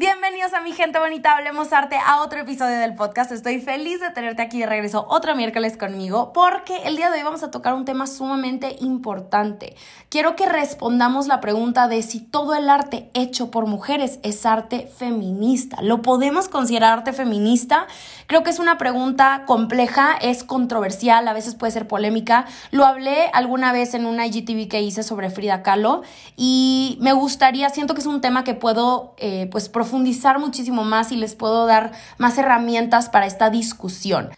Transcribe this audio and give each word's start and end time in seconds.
Bienvenidos 0.00 0.54
a 0.54 0.60
mi 0.60 0.70
gente 0.70 1.00
bonita, 1.00 1.32
hablemos 1.32 1.72
arte 1.72 1.96
a 1.96 2.22
otro 2.22 2.38
episodio 2.38 2.78
del 2.78 2.94
podcast. 2.94 3.32
Estoy 3.32 3.60
feliz 3.60 3.98
de 4.00 4.10
tenerte 4.10 4.42
aquí 4.42 4.60
de 4.60 4.66
regreso 4.66 5.04
otro 5.08 5.34
miércoles 5.34 5.76
conmigo 5.76 6.32
porque 6.32 6.76
el 6.84 6.94
día 6.94 7.10
de 7.10 7.18
hoy 7.18 7.24
vamos 7.24 7.42
a 7.42 7.50
tocar 7.50 7.74
un 7.74 7.84
tema 7.84 8.06
sumamente 8.06 8.76
importante. 8.78 9.74
Quiero 10.08 10.36
que 10.36 10.48
respondamos 10.48 11.26
la 11.26 11.40
pregunta 11.40 11.88
de 11.88 12.02
si 12.02 12.20
todo 12.20 12.54
el 12.54 12.70
arte 12.70 13.10
hecho 13.12 13.50
por 13.50 13.66
mujeres 13.66 14.20
es 14.22 14.46
arte 14.46 14.86
feminista. 14.86 15.82
¿Lo 15.82 16.00
podemos 16.00 16.48
considerar 16.48 16.98
arte 16.98 17.12
feminista? 17.12 17.88
Creo 18.28 18.44
que 18.44 18.50
es 18.50 18.60
una 18.60 18.78
pregunta 18.78 19.42
compleja, 19.48 20.16
es 20.20 20.44
controversial, 20.44 21.26
a 21.26 21.32
veces 21.32 21.56
puede 21.56 21.72
ser 21.72 21.88
polémica. 21.88 22.44
Lo 22.70 22.86
hablé 22.86 23.30
alguna 23.32 23.72
vez 23.72 23.94
en 23.94 24.06
una 24.06 24.28
IGTV 24.28 24.68
que 24.68 24.80
hice 24.80 25.02
sobre 25.02 25.30
Frida 25.30 25.64
Kahlo 25.64 26.02
y 26.36 26.98
me 27.00 27.12
gustaría, 27.14 27.68
siento 27.70 27.94
que 27.94 28.00
es 28.00 28.06
un 28.06 28.20
tema 28.20 28.44
que 28.44 28.54
puedo 28.54 29.16
eh, 29.18 29.48
pues 29.50 29.68
profundizar 29.68 29.87
profundizar 29.88 30.38
muchísimo 30.38 30.84
más 30.84 31.12
y 31.12 31.16
les 31.16 31.34
puedo 31.34 31.64
dar 31.64 31.92
más 32.18 32.36
herramientas 32.36 33.08
para 33.08 33.24
esta 33.24 33.48
discusión. 33.48 34.28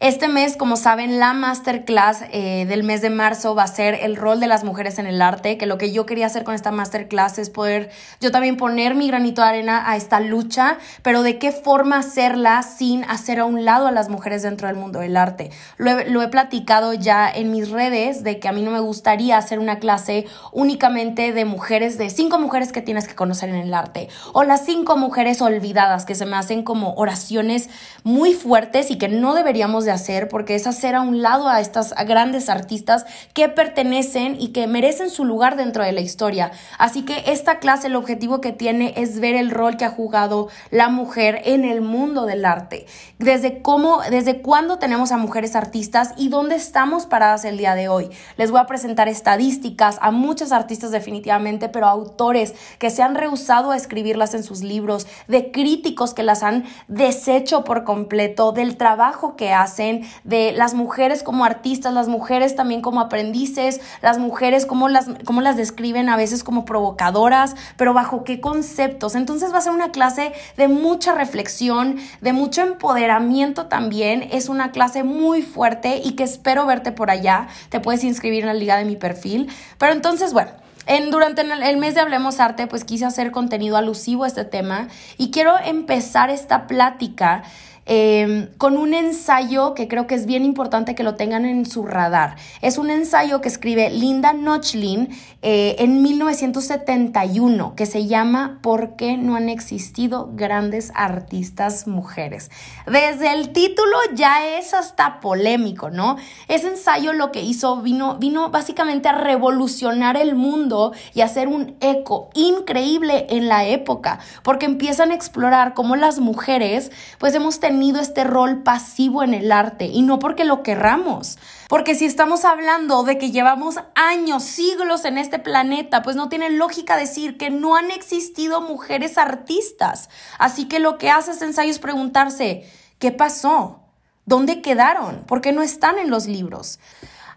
Este 0.00 0.28
mes, 0.28 0.56
como 0.56 0.76
saben, 0.76 1.18
la 1.18 1.32
masterclass 1.32 2.22
eh, 2.30 2.66
del 2.68 2.84
mes 2.84 3.02
de 3.02 3.10
marzo 3.10 3.56
va 3.56 3.64
a 3.64 3.66
ser 3.66 3.94
el 3.94 4.14
rol 4.14 4.38
de 4.38 4.46
las 4.46 4.62
mujeres 4.62 5.00
en 5.00 5.08
el 5.08 5.20
arte, 5.20 5.58
que 5.58 5.66
lo 5.66 5.76
que 5.76 5.90
yo 5.90 6.06
quería 6.06 6.26
hacer 6.26 6.44
con 6.44 6.54
esta 6.54 6.70
masterclass 6.70 7.40
es 7.40 7.50
poder 7.50 7.90
yo 8.20 8.30
también 8.30 8.56
poner 8.56 8.94
mi 8.94 9.08
granito 9.08 9.42
de 9.42 9.48
arena 9.48 9.90
a 9.90 9.96
esta 9.96 10.20
lucha, 10.20 10.78
pero 11.02 11.24
de 11.24 11.38
qué 11.38 11.50
forma 11.50 11.98
hacerla 11.98 12.62
sin 12.62 13.02
hacer 13.06 13.40
a 13.40 13.44
un 13.44 13.64
lado 13.64 13.88
a 13.88 13.90
las 13.90 14.08
mujeres 14.08 14.44
dentro 14.44 14.68
del 14.68 14.76
mundo 14.76 15.00
del 15.00 15.16
arte. 15.16 15.50
Lo 15.78 15.90
he, 15.90 16.08
lo 16.08 16.22
he 16.22 16.28
platicado 16.28 16.94
ya 16.94 17.28
en 17.28 17.50
mis 17.50 17.68
redes 17.68 18.22
de 18.22 18.38
que 18.38 18.46
a 18.46 18.52
mí 18.52 18.62
no 18.62 18.70
me 18.70 18.78
gustaría 18.78 19.36
hacer 19.36 19.58
una 19.58 19.80
clase 19.80 20.26
únicamente 20.52 21.32
de 21.32 21.44
mujeres, 21.44 21.98
de 21.98 22.08
cinco 22.10 22.38
mujeres 22.38 22.70
que 22.70 22.82
tienes 22.82 23.08
que 23.08 23.16
conocer 23.16 23.48
en 23.48 23.56
el 23.56 23.74
arte, 23.74 24.08
o 24.32 24.44
las 24.44 24.64
cinco 24.64 24.96
mujeres 24.96 25.42
olvidadas 25.42 26.04
que 26.04 26.14
se 26.14 26.24
me 26.24 26.36
hacen 26.36 26.62
como 26.62 26.94
oraciones 26.94 27.68
muy 28.04 28.32
fuertes 28.32 28.92
y 28.92 28.96
que 28.96 29.08
no 29.08 29.34
deberíamos 29.34 29.87
hacer 29.90 30.28
porque 30.28 30.54
es 30.54 30.66
hacer 30.66 30.94
a 30.94 31.00
un 31.00 31.22
lado 31.22 31.48
a 31.48 31.60
estas 31.60 31.94
grandes 32.06 32.48
artistas 32.48 33.06
que 33.34 33.48
pertenecen 33.48 34.36
y 34.38 34.48
que 34.48 34.66
merecen 34.66 35.10
su 35.10 35.24
lugar 35.24 35.56
dentro 35.56 35.84
de 35.84 35.92
la 35.92 36.00
historia. 36.00 36.52
Así 36.78 37.04
que 37.04 37.24
esta 37.26 37.58
clase 37.58 37.88
el 37.88 37.96
objetivo 37.96 38.40
que 38.40 38.52
tiene 38.52 38.94
es 38.96 39.20
ver 39.20 39.34
el 39.34 39.50
rol 39.50 39.76
que 39.76 39.84
ha 39.84 39.90
jugado 39.90 40.48
la 40.70 40.88
mujer 40.88 41.42
en 41.44 41.64
el 41.64 41.80
mundo 41.80 42.26
del 42.26 42.44
arte. 42.44 42.86
Desde 43.18 43.62
cómo, 43.62 44.00
desde 44.10 44.42
cuándo 44.42 44.78
tenemos 44.78 45.12
a 45.12 45.16
mujeres 45.16 45.56
artistas 45.56 46.12
y 46.16 46.28
dónde 46.28 46.56
estamos 46.56 47.06
paradas 47.06 47.44
el 47.44 47.58
día 47.58 47.74
de 47.74 47.88
hoy. 47.88 48.10
Les 48.36 48.50
voy 48.50 48.60
a 48.60 48.66
presentar 48.66 49.08
estadísticas 49.08 49.98
a 50.00 50.10
muchos 50.10 50.52
artistas 50.52 50.90
definitivamente, 50.90 51.68
pero 51.68 51.86
autores 51.86 52.54
que 52.78 52.90
se 52.90 53.02
han 53.02 53.14
rehusado 53.14 53.70
a 53.70 53.76
escribirlas 53.76 54.34
en 54.34 54.42
sus 54.42 54.62
libros, 54.62 55.06
de 55.26 55.50
críticos 55.50 56.14
que 56.14 56.22
las 56.22 56.42
han 56.42 56.64
deshecho 56.88 57.64
por 57.64 57.84
completo, 57.84 58.52
del 58.52 58.76
trabajo 58.76 59.36
que 59.36 59.52
hacen 59.52 59.77
de 60.24 60.52
las 60.52 60.74
mujeres 60.74 61.22
como 61.22 61.44
artistas, 61.44 61.92
las 61.92 62.08
mujeres 62.08 62.56
también 62.56 62.80
como 62.80 63.00
aprendices, 63.00 63.80
las 64.02 64.18
mujeres 64.18 64.66
como 64.66 64.88
las, 64.88 65.06
como 65.24 65.40
las 65.40 65.56
describen 65.56 66.08
a 66.08 66.16
veces 66.16 66.44
como 66.44 66.64
provocadoras, 66.64 67.54
pero 67.76 67.94
bajo 67.94 68.24
qué 68.24 68.40
conceptos. 68.40 69.14
Entonces 69.14 69.52
va 69.52 69.58
a 69.58 69.62
ser 69.62 69.72
una 69.72 69.90
clase 69.90 70.32
de 70.56 70.68
mucha 70.68 71.14
reflexión, 71.14 71.98
de 72.20 72.32
mucho 72.32 72.62
empoderamiento 72.62 73.66
también. 73.66 74.28
Es 74.30 74.48
una 74.48 74.72
clase 74.72 75.04
muy 75.04 75.42
fuerte 75.42 76.00
y 76.04 76.12
que 76.12 76.24
espero 76.24 76.66
verte 76.66 76.92
por 76.92 77.10
allá. 77.10 77.48
Te 77.68 77.80
puedes 77.80 78.04
inscribir 78.04 78.40
en 78.40 78.48
la 78.48 78.54
liga 78.54 78.76
de 78.76 78.84
mi 78.84 78.96
perfil. 78.96 79.48
Pero 79.78 79.92
entonces, 79.92 80.32
bueno. 80.32 80.50
En, 80.86 81.10
durante 81.10 81.42
el 81.42 81.76
mes 81.76 81.94
de 81.94 82.00
Hablemos 82.00 82.40
Arte, 82.40 82.66
pues 82.66 82.82
quise 82.82 83.04
hacer 83.04 83.30
contenido 83.30 83.76
alusivo 83.76 84.24
a 84.24 84.26
este 84.26 84.46
tema 84.46 84.88
y 85.18 85.30
quiero 85.30 85.52
empezar 85.62 86.30
esta 86.30 86.66
plática 86.66 87.42
Em, 87.90 88.48
con 88.58 88.76
un 88.76 88.92
ensayo 88.92 89.72
que 89.72 89.88
creo 89.88 90.06
que 90.06 90.14
es 90.14 90.26
bien 90.26 90.44
importante 90.44 90.94
que 90.94 91.02
lo 91.02 91.14
tengan 91.14 91.46
en 91.46 91.64
su 91.64 91.86
radar. 91.86 92.36
Es 92.60 92.76
un 92.76 92.90
ensayo 92.90 93.40
que 93.40 93.48
escribe 93.48 93.88
Linda 93.88 94.34
Nochlin 94.34 95.08
eh, 95.40 95.76
en 95.78 96.02
1971 96.02 97.74
que 97.76 97.86
se 97.86 98.06
llama 98.06 98.58
¿Por 98.60 98.96
qué 98.96 99.16
no 99.16 99.36
han 99.36 99.48
existido 99.48 100.28
grandes 100.34 100.92
artistas 100.94 101.86
mujeres? 101.86 102.50
Desde 102.86 103.32
el 103.32 103.54
título 103.54 103.96
ya 104.14 104.58
es 104.58 104.74
hasta 104.74 105.20
polémico, 105.20 105.88
¿no? 105.88 106.16
Ese 106.46 106.68
ensayo 106.68 107.14
lo 107.14 107.32
que 107.32 107.40
hizo 107.40 107.80
vino, 107.80 108.18
vino 108.18 108.50
básicamente 108.50 109.08
a 109.08 109.12
revolucionar 109.12 110.18
el 110.18 110.34
mundo 110.34 110.92
y 111.14 111.22
hacer 111.22 111.48
un 111.48 111.74
eco 111.80 112.28
increíble 112.34 113.28
en 113.30 113.48
la 113.48 113.64
época, 113.64 114.18
porque 114.42 114.66
empiezan 114.66 115.10
a 115.10 115.14
explorar 115.14 115.72
cómo 115.72 115.96
las 115.96 116.18
mujeres 116.18 116.92
pues 117.18 117.34
hemos 117.34 117.60
tenido 117.60 117.77
este 118.00 118.24
rol 118.24 118.62
pasivo 118.62 119.22
en 119.22 119.34
el 119.34 119.52
arte 119.52 119.86
y 119.86 120.02
no 120.02 120.18
porque 120.18 120.44
lo 120.44 120.62
querramos. 120.62 121.38
Porque 121.68 121.94
si 121.94 122.04
estamos 122.04 122.44
hablando 122.44 123.02
de 123.02 123.18
que 123.18 123.30
llevamos 123.30 123.76
años, 123.94 124.42
siglos 124.42 125.04
en 125.04 125.18
este 125.18 125.38
planeta, 125.38 126.02
pues 126.02 126.16
no 126.16 126.28
tiene 126.28 126.50
lógica 126.50 126.96
decir 126.96 127.36
que 127.36 127.50
no 127.50 127.76
han 127.76 127.90
existido 127.90 128.60
mujeres 128.60 129.18
artistas. 129.18 130.08
Así 130.38 130.66
que 130.66 130.78
lo 130.78 130.98
que 130.98 131.10
hace 131.10 131.30
este 131.30 131.44
ensayo 131.44 131.70
es 131.70 131.78
preguntarse, 131.78 132.70
¿qué 132.98 133.12
pasó? 133.12 133.80
¿Dónde 134.26 134.60
quedaron? 134.60 135.24
¿Por 135.26 135.40
qué 135.40 135.52
no 135.52 135.62
están 135.62 135.98
en 135.98 136.10
los 136.10 136.26
libros? 136.26 136.80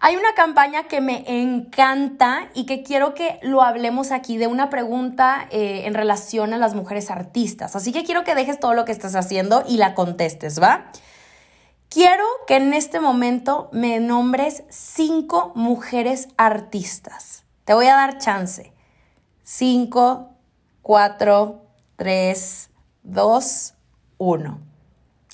Hay 0.04 0.16
una 0.16 0.34
campaña 0.34 0.88
que 0.88 1.00
me 1.00 1.24
encanta 1.28 2.50
y 2.56 2.66
que 2.66 2.82
quiero 2.82 3.14
que 3.14 3.38
lo 3.44 3.62
hablemos 3.62 4.12
aquí 4.12 4.38
de 4.38 4.48
una 4.48 4.72
pregunta 4.72 5.48
eh, 5.52 5.84
en 5.86 5.94
relación 5.94 6.56
a 6.56 6.58
las 6.58 6.74
mujeres 6.74 7.12
artistas. 7.12 7.76
Así 7.76 7.92
que 7.92 8.04
quiero 8.04 8.24
que 8.24 8.34
dejes 8.34 8.60
todo 8.60 8.74
lo 8.74 8.84
que 8.84 8.94
estás 8.94 9.14
haciendo 9.16 9.64
y 9.68 9.78
la 9.78 9.94
contestes, 9.94 10.60
¿va? 10.60 10.92
Quiero 11.88 12.24
que 12.48 12.56
en 12.56 12.74
este 12.74 13.00
momento 13.00 13.70
me 13.74 14.00
nombres 14.00 14.64
cinco 14.70 15.52
mujeres 15.54 16.30
artistas. 16.36 17.44
Te 17.64 17.76
voy 17.76 17.86
a 17.86 17.94
dar 17.94 18.18
chance. 18.18 18.74
Cinco, 19.44 20.32
cuatro, 20.82 21.62
tres, 21.96 22.72
dos, 23.04 23.76
uno. 24.18 24.62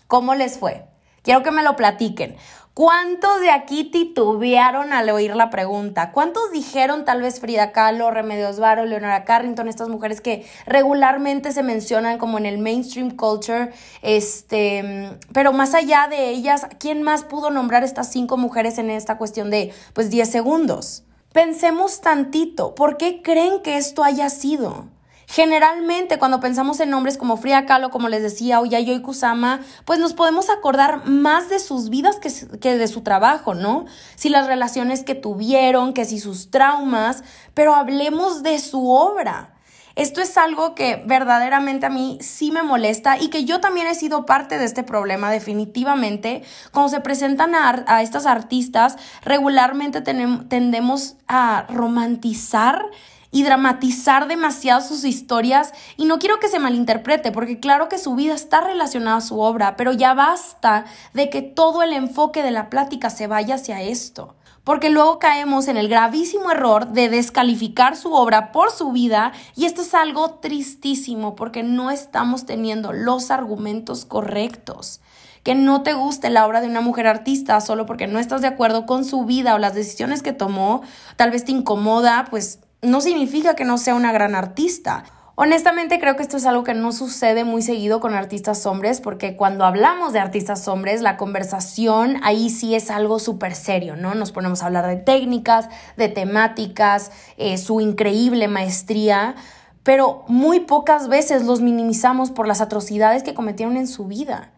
¿Cómo 0.07 0.35
les 0.35 0.59
fue? 0.59 0.89
Quiero 1.22 1.41
que 1.41 1.51
me 1.51 1.63
lo 1.63 1.78
platiquen. 1.78 2.35
¿Cuántos 2.78 3.42
de 3.42 3.50
aquí 3.50 3.86
titubearon 3.86 4.94
al 4.94 5.10
oír 5.10 5.36
la 5.36 5.50
pregunta? 5.50 6.12
¿Cuántos 6.12 6.52
dijeron 6.52 7.06
tal 7.06 7.24
vez 7.24 7.40
Frida 7.40 7.72
Kahlo, 7.72 8.12
Remedios 8.12 8.60
Varo, 8.60 8.86
Leonora 8.86 9.24
Carrington, 9.24 9.68
estas 9.68 9.90
mujeres 9.90 10.22
que 10.22 10.46
regularmente 10.68 11.52
se 11.54 11.64
mencionan 11.64 12.20
como 12.20 12.38
en 12.38 12.46
el 12.46 12.60
mainstream 12.60 13.18
culture? 13.18 13.72
Este, 14.04 15.18
pero 15.34 15.54
más 15.54 15.74
allá 15.74 16.06
de 16.08 16.30
ellas, 16.30 16.68
¿quién 16.78 17.02
más 17.02 17.24
pudo 17.24 17.50
nombrar 17.50 17.84
estas 17.84 18.12
cinco 18.12 18.38
mujeres 18.38 18.78
en 18.78 18.92
esta 18.92 19.18
cuestión 19.18 19.50
de 19.50 19.74
pues 19.94 20.12
10 20.12 20.30
segundos? 20.30 21.04
Pensemos 21.34 22.02
tantito, 22.02 22.76
¿por 22.76 22.98
qué 22.98 23.24
creen 23.24 23.64
que 23.64 23.78
esto 23.78 24.04
haya 24.04 24.30
sido? 24.30 24.86
Generalmente, 25.30 26.20
cuando 26.20 26.40
pensamos 26.40 26.80
en 26.80 26.90
nombres 26.90 27.18
como 27.18 27.36
Frida 27.36 27.66
Kahlo, 27.66 27.90
como 27.90 28.08
les 28.08 28.24
decía, 28.24 28.62
o 28.62 28.66
Yayoi 28.66 29.02
Kusama, 29.02 29.60
pues 29.84 30.00
nos 30.00 30.14
podemos 30.14 30.50
acordar 30.50 31.06
más 31.06 31.50
de 31.50 31.60
sus 31.60 31.90
vidas 31.90 32.16
que, 32.16 32.32
que 32.60 32.78
de 32.78 32.88
su 32.88 33.02
trabajo, 33.02 33.54
¿no? 33.54 33.86
Si 34.16 34.30
las 34.30 34.48
relaciones 34.48 35.04
que 35.04 35.16
tuvieron, 35.16 35.94
que 35.94 36.06
si 36.06 36.20
sus 36.20 36.50
traumas, 36.50 37.24
pero 37.54 37.76
hablemos 37.76 38.42
de 38.42 38.58
su 38.58 38.90
obra. 38.90 39.54
Esto 39.98 40.22
es 40.22 40.38
algo 40.38 40.76
que 40.76 41.04
verdaderamente 41.06 41.88
a 41.88 41.90
mí 41.90 42.20
sí 42.22 42.52
me 42.52 42.64
molesta 42.64 43.18
y 43.18 43.28
que 43.30 43.44
yo 43.44 43.59
también 43.59 43.88
he 43.88 43.96
sido 43.96 44.26
parte 44.26 44.58
de 44.58 44.64
este 44.64 44.84
problema 44.84 45.30
definitivamente. 45.30 46.44
Cuando 46.72 46.90
se 46.90 47.02
presentan 47.02 47.53
a, 47.53 47.84
a 47.88 48.02
estas 48.02 48.28
artistas, 48.28 48.96
regularmente 49.23 50.02
tendemos 50.02 51.16
a 51.28 51.66
romantizar 51.68 52.85
y 53.32 53.44
dramatizar 53.44 54.28
demasiado 54.28 54.82
sus 54.82 55.03
historias 55.03 55.74
y 55.97 56.06
no 56.06 56.20
quiero 56.20 56.40
que 56.40 56.47
se 56.47 56.59
malinterprete 56.59 57.32
porque 57.32 57.59
claro 57.59 57.90
que 57.90 57.97
su 57.97 58.16
vida 58.16 58.34
está 58.34 58.62
relacionada 58.62 59.18
a 59.18 59.22
su 59.22 59.40
obra, 59.40 59.76
pero 59.76 59.94
ya 59.94 60.14
basta 60.14 60.85
de 61.14 61.29
que 61.29 61.41
todo 61.41 61.84
el 61.84 61.94
enfoque 61.94 62.44
de 62.44 62.52
la 62.52 62.70
plática 62.70 63.09
se 63.09 63.28
vaya 63.28 63.56
hacia 63.56 63.82
esto. 63.82 64.35
Porque 64.64 64.90
luego 64.90 65.18
caemos 65.18 65.70
en 65.70 65.78
el 65.78 65.88
gravísimo 65.88 66.52
error 66.52 66.90
de 66.90 67.08
descalificar 67.08 67.96
su 67.96 68.14
obra 68.14 68.52
por 68.52 68.70
su 68.70 68.91
vida 68.91 69.32
y 69.56 69.64
esto 69.64 69.82
es 69.82 69.94
algo 69.94 70.32
tristísimo 70.41 71.35
porque 71.35 71.64
no 71.64 71.90
estamos 71.90 72.46
teniendo 72.46 72.91
los 72.91 73.32
argumentos 73.32 74.03
correctos 74.03 75.00
que 75.44 75.56
no 75.56 75.82
te 75.82 75.94
guste 75.94 76.30
la 76.30 76.46
obra 76.46 76.59
de 76.59 76.68
una 76.68 76.82
mujer 76.82 77.08
artista 77.08 77.62
solo 77.62 77.85
porque 77.85 78.06
no 78.06 78.20
estás 78.20 78.41
de 78.41 78.47
acuerdo 78.47 78.85
con 78.85 79.06
su 79.06 79.23
vida 79.23 79.56
o 79.56 79.58
las 79.58 79.73
decisiones 79.73 80.22
que 80.22 80.34
tomó, 80.34 80.82
tal 81.16 81.32
vez 81.32 81.46
te 81.46 81.53
incomoda, 81.53 82.28
pues 82.30 82.59
no 82.82 83.02
significa 83.02 83.56
que 83.56 83.66
no 83.66 83.78
sea 83.78 83.96
una 83.96 84.12
gran 84.12 84.35
artista. 84.35 85.03
Honestamente 85.35 86.00
creo 86.00 86.16
que 86.16 86.24
esto 86.24 86.38
es 86.38 86.47
algo 86.47 86.64
que 86.64 86.74
no 86.74 86.91
sucede 86.91 87.44
muy 87.44 87.62
seguido 87.62 88.00
con 88.00 88.16
artistas 88.16 88.66
hombres 88.66 89.02
porque 89.02 89.35
cuando 89.35 89.66
hablamos 89.66 90.12
de 90.12 90.20
artistas 90.20 90.68
hombres 90.68 91.02
la 91.02 91.16
conversación 91.16 92.20
ahí 92.24 92.50
sí 92.50 92.74
es 92.74 92.90
algo 92.90 93.20
súper 93.20 93.53
serio, 93.53 93.96
¿no? 93.96 94.16
Nos 94.16 94.32
ponemos 94.32 94.64
a 94.64 94.66
hablar 94.66 94.88
de 94.88 94.96
técnicas, 94.96 95.70
de 95.96 96.09
temáticas, 96.09 97.12
eh, 97.38 97.59
su 97.59 97.82
increíble 97.82 98.47
maestría, 98.47 99.35
pero 99.84 100.26
muy 100.28 100.62
pocas 100.62 101.08
veces 101.08 101.46
los 101.46 101.62
minimizamos 101.62 102.32
por 102.32 102.47
las 102.47 102.59
atrocidades 102.59 103.22
que 103.22 103.35
cometieron 103.35 103.78
en 103.78 103.88
su 103.88 104.06
vida. 104.06 104.52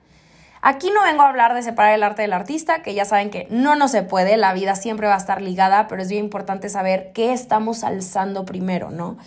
Aquí 0.62 0.92
no 0.94 1.04
vengo 1.04 1.22
a 1.24 1.30
hablar 1.30 1.54
de 1.54 1.64
separar 1.64 1.94
el 1.94 2.04
arte 2.04 2.24
del 2.24 2.34
artista, 2.34 2.84
que 2.84 2.94
ya 2.94 3.06
saben 3.06 3.30
que 3.30 3.48
no, 3.50 3.76
no 3.76 3.88
se 3.88 4.04
puede, 4.04 4.36
la 4.36 4.54
vida 4.54 4.76
siempre 4.76 5.08
va 5.08 5.16
a 5.16 5.18
estar 5.18 5.42
ligada, 5.42 5.88
pero 5.88 6.02
es 6.02 6.10
bien 6.10 6.26
importante 6.26 6.68
saber 6.68 7.12
qué 7.14 7.32
estamos 7.32 7.86
alzando 7.86 8.44
primero, 8.46 8.92
¿no? 8.92 9.18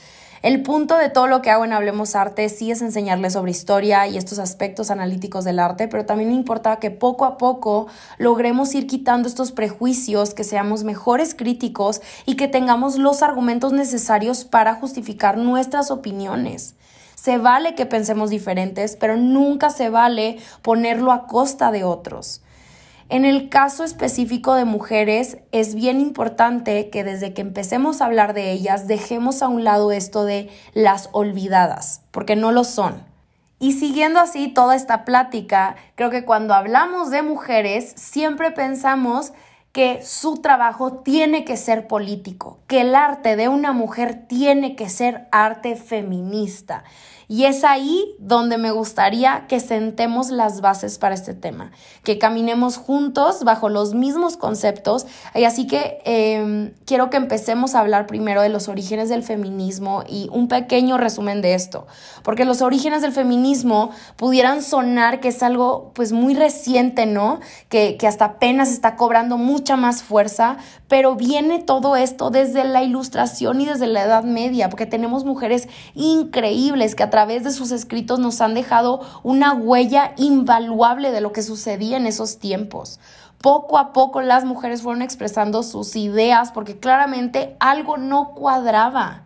El 0.42 0.64
punto 0.64 0.96
de 0.96 1.08
todo 1.08 1.28
lo 1.28 1.40
que 1.40 1.50
hago 1.50 1.64
en 1.64 1.72
Hablemos 1.72 2.16
Arte 2.16 2.48
sí 2.48 2.72
es 2.72 2.82
enseñarles 2.82 3.34
sobre 3.34 3.52
historia 3.52 4.08
y 4.08 4.18
estos 4.18 4.40
aspectos 4.40 4.90
analíticos 4.90 5.44
del 5.44 5.60
arte, 5.60 5.86
pero 5.86 6.04
también 6.04 6.32
importa 6.32 6.80
que 6.80 6.90
poco 6.90 7.24
a 7.24 7.38
poco 7.38 7.86
logremos 8.18 8.74
ir 8.74 8.88
quitando 8.88 9.28
estos 9.28 9.52
prejuicios, 9.52 10.34
que 10.34 10.42
seamos 10.42 10.82
mejores 10.82 11.36
críticos 11.36 12.02
y 12.26 12.34
que 12.34 12.48
tengamos 12.48 12.98
los 12.98 13.22
argumentos 13.22 13.72
necesarios 13.72 14.44
para 14.44 14.74
justificar 14.74 15.38
nuestras 15.38 15.92
opiniones. 15.92 16.74
Se 17.22 17.38
vale 17.38 17.76
que 17.76 17.86
pensemos 17.86 18.30
diferentes, 18.30 18.96
pero 18.96 19.16
nunca 19.16 19.70
se 19.70 19.90
vale 19.90 20.38
ponerlo 20.60 21.12
a 21.12 21.28
costa 21.28 21.70
de 21.70 21.84
otros. 21.84 22.42
En 23.10 23.24
el 23.24 23.48
caso 23.48 23.84
específico 23.84 24.54
de 24.54 24.64
mujeres, 24.64 25.38
es 25.52 25.76
bien 25.76 26.00
importante 26.00 26.90
que 26.90 27.04
desde 27.04 27.32
que 27.32 27.42
empecemos 27.42 28.00
a 28.00 28.06
hablar 28.06 28.34
de 28.34 28.50
ellas, 28.50 28.88
dejemos 28.88 29.40
a 29.40 29.46
un 29.46 29.62
lado 29.62 29.92
esto 29.92 30.24
de 30.24 30.50
las 30.74 31.10
olvidadas, 31.12 32.00
porque 32.10 32.34
no 32.34 32.50
lo 32.50 32.64
son. 32.64 33.04
Y 33.60 33.74
siguiendo 33.74 34.18
así 34.18 34.48
toda 34.48 34.74
esta 34.74 35.04
plática, 35.04 35.76
creo 35.94 36.10
que 36.10 36.24
cuando 36.24 36.54
hablamos 36.54 37.10
de 37.10 37.22
mujeres, 37.22 37.92
siempre 37.94 38.50
pensamos 38.50 39.32
que 39.72 40.02
su 40.02 40.42
trabajo 40.42 40.98
tiene 40.98 41.44
que 41.44 41.56
ser 41.56 41.88
político, 41.88 42.60
que 42.66 42.82
el 42.82 42.94
arte 42.94 43.36
de 43.36 43.48
una 43.48 43.72
mujer 43.72 44.26
tiene 44.28 44.76
que 44.76 44.90
ser 44.90 45.28
arte 45.32 45.76
feminista. 45.76 46.84
Y 47.28 47.44
es 47.44 47.64
ahí 47.64 48.14
donde 48.18 48.58
me 48.58 48.70
gustaría 48.70 49.46
que 49.48 49.60
sentemos 49.60 50.30
las 50.30 50.60
bases 50.60 50.98
para 50.98 51.14
este 51.14 51.34
tema, 51.34 51.72
que 52.04 52.18
caminemos 52.18 52.76
juntos 52.76 53.44
bajo 53.44 53.68
los 53.68 53.94
mismos 53.94 54.36
conceptos. 54.36 55.06
Y 55.34 55.44
así 55.44 55.66
que 55.66 56.00
em, 56.04 56.72
quiero 56.84 57.10
que 57.10 57.16
empecemos 57.16 57.74
a 57.74 57.80
hablar 57.80 58.06
primero 58.06 58.42
de 58.42 58.48
los 58.48 58.68
orígenes 58.68 59.08
del 59.08 59.22
feminismo 59.22 60.04
y 60.08 60.28
un 60.32 60.48
pequeño 60.48 60.98
resumen 60.98 61.42
de 61.42 61.54
esto, 61.54 61.86
porque 62.22 62.44
los 62.44 62.62
orígenes 62.62 63.02
del 63.02 63.12
feminismo 63.12 63.90
pudieran 64.16 64.62
sonar 64.62 65.20
que 65.20 65.28
es 65.28 65.42
algo 65.42 65.92
pues 65.94 66.12
muy 66.12 66.34
reciente, 66.34 67.06
¿no? 67.06 67.40
Que, 67.68 67.96
que 67.96 68.06
hasta 68.06 68.24
apenas 68.24 68.70
está 68.70 68.96
cobrando 68.96 69.38
mucha 69.38 69.76
más 69.76 70.02
fuerza, 70.02 70.56
pero 70.88 71.16
viene 71.16 71.60
todo 71.60 71.96
esto 71.96 72.30
desde 72.30 72.64
la 72.64 72.82
ilustración 72.82 73.60
y 73.60 73.66
desde 73.66 73.86
la 73.86 74.02
Edad 74.02 74.24
Media, 74.24 74.68
porque 74.68 74.86
tenemos 74.86 75.24
mujeres 75.24 75.68
increíbles 75.94 76.94
que 76.94 77.02
de 77.26 77.50
sus 77.50 77.70
escritos 77.70 78.18
nos 78.18 78.40
han 78.40 78.54
dejado 78.54 79.00
una 79.22 79.52
huella 79.54 80.12
invaluable 80.16 81.10
de 81.10 81.20
lo 81.20 81.32
que 81.32 81.42
sucedía 81.42 81.96
en 81.96 82.06
esos 82.06 82.38
tiempos. 82.38 83.00
Poco 83.40 83.78
a 83.78 83.92
poco 83.92 84.20
las 84.22 84.44
mujeres 84.44 84.82
fueron 84.82 85.02
expresando 85.02 85.62
sus 85.62 85.96
ideas 85.96 86.52
porque 86.52 86.78
claramente 86.78 87.56
algo 87.58 87.96
no 87.96 88.34
cuadraba. 88.34 89.22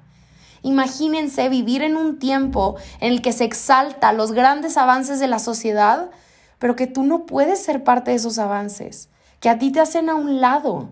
Imagínense 0.62 1.48
vivir 1.48 1.82
en 1.82 1.96
un 1.96 2.18
tiempo 2.18 2.76
en 3.00 3.12
el 3.12 3.22
que 3.22 3.32
se 3.32 3.44
exalta 3.44 4.12
los 4.12 4.32
grandes 4.32 4.76
avances 4.76 5.20
de 5.20 5.28
la 5.28 5.38
sociedad, 5.38 6.10
pero 6.58 6.76
que 6.76 6.86
tú 6.86 7.02
no 7.02 7.26
puedes 7.26 7.62
ser 7.62 7.84
parte 7.84 8.10
de 8.10 8.16
esos 8.16 8.38
avances, 8.38 9.08
que 9.40 9.48
a 9.48 9.58
ti 9.58 9.70
te 9.70 9.80
hacen 9.80 10.08
a 10.08 10.14
un 10.14 10.40
lado. 10.40 10.90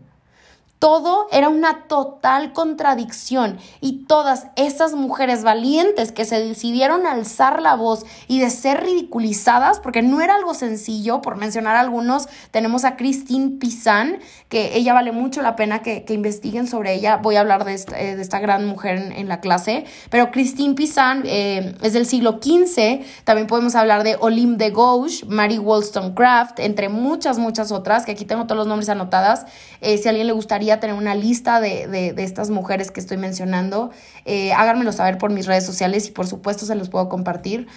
Todo 0.79 1.29
era 1.33 1.49
una 1.49 1.85
total 1.89 2.53
contradicción 2.53 3.59
y 3.81 4.05
todas 4.05 4.49
estas 4.57 4.93
mujeres 4.93 5.43
valientes 5.43 6.13
que 6.13 6.27
se 6.27 6.47
decidieron 6.47 7.07
alzar 7.07 7.63
la 7.63 7.75
voz 7.75 8.05
y 8.29 8.41
de 8.41 8.51
ser 8.51 8.83
ridiculizadas, 8.83 9.81
porque 9.81 10.03
no 10.03 10.21
era 10.21 10.35
algo 10.35 10.53
sencillo, 10.53 11.23
por 11.23 11.37
mencionar 11.37 11.77
algunos, 11.77 12.29
tenemos 12.51 12.85
a 12.85 12.97
Christine 12.97 13.59
Pizan, 13.59 14.19
que 14.49 14.77
ella 14.77 14.93
vale 14.93 15.13
mucho 15.13 15.41
la 15.43 15.57
pena 15.57 15.81
que, 15.81 16.05
investiguen 16.09 16.67
sobre 16.67 16.95
ella, 16.95 17.17
voy 17.17 17.37
a 17.37 17.41
hablar 17.41 17.65
de 17.65 17.75
esta, 17.75 17.99
eh, 17.99 18.41
gran 18.41 18.67
mujer 18.67 19.13
en, 19.17 19.29
la 19.29 19.41
clase, 19.41 19.85
pero 20.11 20.31
Christine 20.31 20.75
Pizan 20.75 21.23
eh, 21.25 21.75
es 21.83 21.95
del 21.95 22.07
siglo 22.07 22.41
XV, 22.43 23.05
también 23.25 23.47
podemos 23.47 23.75
hablar 23.75 24.05
de 24.05 24.17
Olympe 24.21 24.65
de 24.65 24.71
Gauche, 24.71 25.25
Mary 25.27 25.59
Wollstonecraft, 25.59 26.61
entre 26.61 26.89
muchas, 26.89 27.39
muchas 27.39 27.73
otras, 27.73 28.05
que 28.05 28.13
aquí 28.13 28.25
tengo 28.25 28.45
todos 28.45 28.59
los 28.59 28.67
nombres 28.67 28.89
anotadas, 28.89 29.47
eh, 29.81 29.99
si 29.99 30.07
a 30.07 30.11
alguien 30.11 30.27
le 30.27 30.33
gustaría 30.33 30.64
tener 30.81 30.97
una 30.97 31.15
lista 31.15 31.61
de, 31.61 32.15
estas 32.19 32.51
mujeres 32.51 32.91
que 32.91 33.01
estoy 33.01 33.17
mencionando. 33.17 33.91
Eh, 34.25 34.53
háganmelo 34.53 34.93
saber 34.93 35.19
por 35.19 35.31
mis 35.31 35.47
redes 35.47 35.65
sociales 35.65 36.09
y 36.09 36.11
por 36.11 36.27
supuesto 36.27 36.67
se 36.67 36.75
los 36.75 36.89
puedo 36.89 37.09
compartir. 37.09 37.69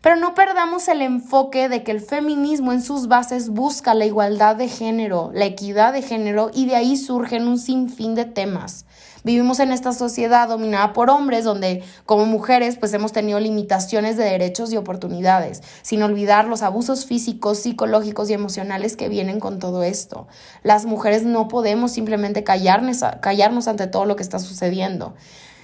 Pero 0.00 0.16
no 0.16 0.34
perdamos 0.34 0.88
el 0.88 1.02
enfoque 1.02 1.68
de 1.68 1.82
que 1.82 1.90
el 1.90 2.00
feminismo 2.00 2.72
en 2.72 2.80
sus 2.80 3.08
bases 3.08 3.48
busca 3.48 3.92
la 3.92 4.06
igualdad 4.06 4.56
de 4.56 4.68
género, 4.68 5.30
la 5.34 5.46
equidad 5.46 5.92
de 5.92 6.02
género 6.02 6.50
y 6.54 6.66
de 6.66 6.76
ahí 6.76 6.96
surgen 6.96 7.48
un 7.48 7.58
sinfín 7.58 8.14
de 8.14 8.24
temas. 8.24 8.85
Vivimos 9.26 9.58
en 9.58 9.72
esta 9.72 9.92
sociedad 9.92 10.46
dominada 10.46 10.92
por 10.92 11.10
hombres 11.10 11.42
donde 11.42 11.82
como 12.04 12.26
mujeres 12.26 12.76
pues 12.76 12.92
hemos 12.92 13.10
tenido 13.10 13.40
limitaciones 13.40 14.16
de 14.16 14.22
derechos 14.22 14.72
y 14.72 14.76
oportunidades, 14.76 15.64
sin 15.82 16.04
olvidar 16.04 16.46
los 16.46 16.62
abusos 16.62 17.06
físicos, 17.06 17.58
psicológicos 17.58 18.30
y 18.30 18.34
emocionales 18.34 18.96
que 18.96 19.08
vienen 19.08 19.40
con 19.40 19.58
todo 19.58 19.82
esto. 19.82 20.28
Las 20.62 20.86
mujeres 20.86 21.24
no 21.24 21.48
podemos 21.48 21.90
simplemente 21.90 22.44
callarnos, 22.44 23.00
callarnos 23.20 23.66
ante 23.66 23.88
todo 23.88 24.04
lo 24.04 24.14
que 24.14 24.22
está 24.22 24.38
sucediendo. 24.38 25.16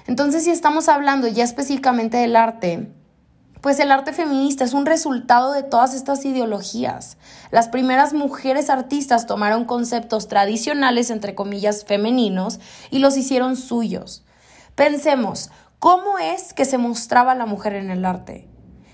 Entonces, 0.08 0.42
si 0.42 0.50
estamos 0.50 0.88
hablando 0.88 1.28
ya 1.28 1.44
específicamente 1.44 2.16
del 2.16 2.34
arte, 2.34 2.88
pues 3.62 3.78
el 3.78 3.92
arte 3.92 4.12
feminista 4.12 4.64
es 4.64 4.74
un 4.74 4.86
resultado 4.86 5.52
de 5.52 5.62
todas 5.62 5.94
estas 5.94 6.24
ideologías. 6.24 7.16
Las 7.52 7.68
primeras 7.68 8.12
mujeres 8.12 8.68
artistas 8.68 9.26
tomaron 9.26 9.64
conceptos 9.64 10.26
tradicionales, 10.26 11.10
entre 11.10 11.36
comillas, 11.36 11.84
femeninos, 11.84 12.58
y 12.90 12.98
los 12.98 13.16
hicieron 13.16 13.56
suyos. 13.56 14.24
Pensemos, 14.74 15.50
¿cómo 15.78 16.18
es 16.18 16.52
que 16.52 16.64
se 16.64 16.76
mostraba 16.76 17.36
la 17.36 17.46
mujer 17.46 17.74
en 17.74 17.90
el 17.92 18.04
arte? 18.04 18.48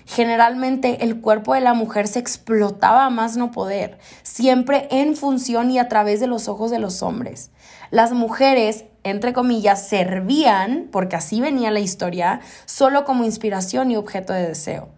Generalmente 0.05 1.03
el 1.03 1.19
cuerpo 1.19 1.55
de 1.55 1.61
la 1.61 1.73
mujer 1.73 2.07
se 2.07 2.19
explotaba 2.19 3.05
a 3.05 3.09
más 3.09 3.37
no 3.37 3.49
poder, 3.49 3.97
siempre 4.21 4.87
en 4.91 5.15
función 5.15 5.71
y 5.71 5.79
a 5.79 5.87
través 5.87 6.19
de 6.19 6.27
los 6.27 6.47
ojos 6.47 6.69
de 6.69 6.79
los 6.79 7.01
hombres. 7.01 7.49
Las 7.89 8.11
mujeres 8.11 8.85
entre 9.09 9.33
comillas, 9.33 9.87
servían, 9.87 10.87
porque 10.91 11.15
así 11.15 11.41
venía 11.41 11.71
la 11.71 11.79
historia, 11.79 12.41
solo 12.65 13.05
como 13.05 13.23
inspiración 13.23 13.91
y 13.91 13.95
objeto 13.95 14.33
de 14.33 14.47
deseo. 14.47 14.89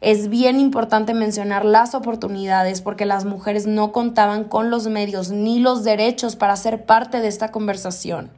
Es 0.00 0.28
bien 0.28 0.60
importante 0.60 1.12
mencionar 1.12 1.64
las 1.64 1.94
oportunidades 1.94 2.82
porque 2.82 3.04
las 3.04 3.24
mujeres 3.24 3.66
no 3.66 3.90
contaban 3.90 4.44
con 4.44 4.70
los 4.70 4.86
medios 4.86 5.30
ni 5.30 5.58
los 5.58 5.82
derechos 5.82 6.36
para 6.36 6.54
ser 6.54 6.84
parte 6.84 7.20
de 7.20 7.26
esta 7.28 7.50
conversación. 7.50 8.30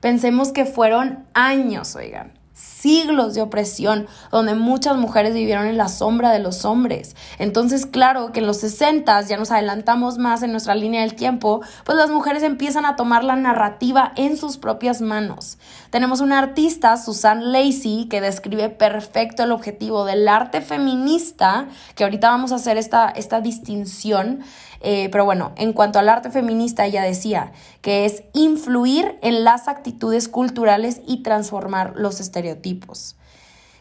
Pensemos 0.00 0.52
que 0.52 0.66
fueron 0.66 1.24
años, 1.34 1.96
oigan, 1.96 2.32
siglos 2.54 3.34
de 3.34 3.42
opresión 3.42 4.06
donde 4.30 4.54
muchas 4.54 4.96
mujeres 4.96 5.34
vivieron 5.34 5.66
en 5.66 5.76
la 5.76 5.88
sombra 5.88 6.30
de 6.30 6.38
los 6.38 6.64
hombres. 6.64 7.16
Entonces, 7.38 7.84
claro 7.84 8.32
que 8.32 8.40
en 8.40 8.46
los 8.46 8.58
60 8.58 9.20
ya 9.22 9.36
nos 9.36 9.50
adelantamos 9.50 10.18
más 10.18 10.42
en 10.42 10.52
nuestra 10.52 10.74
línea 10.74 11.02
del 11.02 11.14
tiempo, 11.14 11.60
pues 11.84 11.98
las 11.98 12.10
mujeres 12.10 12.42
empiezan 12.42 12.86
a 12.86 12.96
tomar 12.96 13.24
la 13.24 13.36
narrativa 13.36 14.12
en 14.16 14.36
sus 14.36 14.56
propias 14.56 15.00
manos. 15.00 15.58
Tenemos 15.90 16.20
una 16.20 16.38
artista, 16.38 16.96
Susan 16.96 17.52
Lacey, 17.52 18.06
que 18.08 18.20
describe 18.20 18.68
perfecto 18.68 19.42
el 19.42 19.52
objetivo 19.52 20.04
del 20.04 20.28
arte 20.28 20.60
feminista, 20.60 21.66
que 21.94 22.04
ahorita 22.04 22.30
vamos 22.30 22.52
a 22.52 22.56
hacer 22.56 22.76
esta, 22.76 23.08
esta 23.08 23.40
distinción 23.40 24.44
eh, 24.84 25.08
pero 25.10 25.24
bueno, 25.24 25.52
en 25.56 25.72
cuanto 25.72 25.98
al 25.98 26.08
arte 26.08 26.30
feminista, 26.30 26.84
ella 26.84 27.02
decía 27.02 27.52
que 27.80 28.04
es 28.04 28.22
influir 28.32 29.18
en 29.22 29.42
las 29.42 29.66
actitudes 29.66 30.28
culturales 30.28 31.00
y 31.06 31.22
transformar 31.22 31.94
los 31.96 32.20
estereotipos. 32.20 33.16